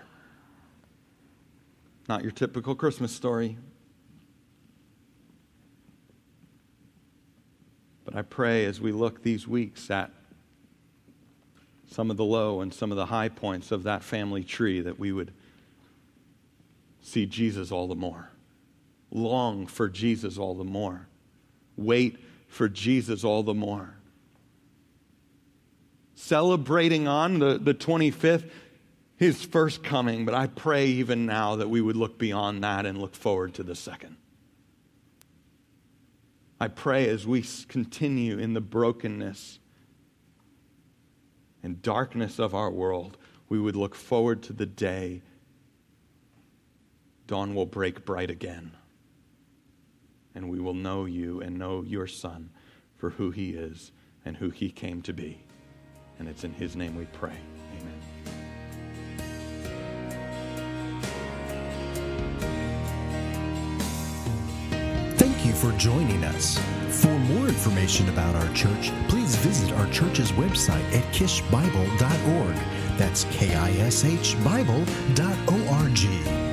not 2.07 2.23
your 2.23 2.31
typical 2.31 2.75
Christmas 2.75 3.11
story. 3.11 3.57
But 8.05 8.15
I 8.15 8.21
pray 8.21 8.65
as 8.65 8.79
we 8.79 8.91
look 8.91 9.23
these 9.23 9.47
weeks 9.47 9.89
at 9.89 10.11
some 11.89 12.11
of 12.11 12.17
the 12.17 12.23
low 12.23 12.61
and 12.61 12.73
some 12.73 12.91
of 12.91 12.97
the 12.97 13.07
high 13.07 13.29
points 13.29 13.71
of 13.71 13.83
that 13.83 14.03
family 14.03 14.43
tree 14.43 14.81
that 14.81 14.99
we 14.99 15.11
would 15.11 15.33
see 17.07 17.25
Jesus 17.25 17.71
all 17.71 17.87
the 17.87 17.95
more, 17.95 18.31
long 19.11 19.65
for 19.65 19.87
Jesus 19.87 20.37
all 20.37 20.55
the 20.55 20.65
more, 20.65 21.07
wait 21.77 22.17
for 22.47 22.67
Jesus 22.67 23.23
all 23.23 23.43
the 23.43 23.53
more. 23.53 23.95
Celebrating 26.15 27.07
on 27.07 27.39
the, 27.39 27.57
the 27.57 27.73
25th, 27.73 28.49
his 29.15 29.43
first 29.43 29.83
coming, 29.83 30.25
but 30.25 30.33
I 30.33 30.47
pray 30.47 30.87
even 30.87 31.25
now 31.25 31.55
that 31.55 31.69
we 31.69 31.79
would 31.79 31.95
look 31.95 32.17
beyond 32.17 32.63
that 32.63 32.85
and 32.85 32.97
look 32.97 33.15
forward 33.15 33.53
to 33.55 33.63
the 33.63 33.75
second. 33.75 34.17
I 36.59 36.67
pray 36.67 37.07
as 37.07 37.25
we 37.25 37.45
continue 37.67 38.37
in 38.37 38.53
the 38.53 38.61
brokenness 38.61 39.59
and 41.63 41.81
darkness 41.81 42.39
of 42.39 42.53
our 42.53 42.71
world, 42.71 43.17
we 43.47 43.59
would 43.59 43.75
look 43.75 43.95
forward 43.95 44.43
to 44.43 44.53
the 44.53 44.65
day 44.65 45.21
dawn 47.27 47.53
will 47.53 47.65
break 47.65 48.05
bright 48.05 48.31
again. 48.31 48.71
And 50.33 50.49
we 50.49 50.59
will 50.59 50.73
know 50.73 51.05
you 51.05 51.41
and 51.41 51.57
know 51.57 51.83
your 51.83 52.07
Son 52.07 52.49
for 52.95 53.11
who 53.11 53.31
he 53.31 53.51
is 53.51 53.91
and 54.25 54.37
who 54.37 54.49
he 54.49 54.71
came 54.71 55.01
to 55.03 55.13
be. 55.13 55.43
And 56.19 56.27
it's 56.27 56.43
in 56.43 56.53
his 56.53 56.75
name 56.75 56.95
we 56.95 57.05
pray. 57.05 57.37
Amen. 57.79 58.01
Thank 65.17 65.45
you 65.45 65.53
for 65.53 65.71
joining 65.77 66.23
us. 66.23 66.57
For 67.01 67.07
more 67.07 67.47
information 67.47 68.09
about 68.09 68.35
our 68.35 68.53
church, 68.53 68.91
please 69.07 69.35
visit 69.35 69.71
our 69.73 69.87
church's 69.91 70.31
website 70.31 70.83
at 70.93 71.03
kishbible.org. 71.13 72.55
That's 72.97 73.25
K 73.25 73.53
I 73.53 73.71
S 73.71 74.05
H 74.05 74.41
Bible.org. 74.43 76.46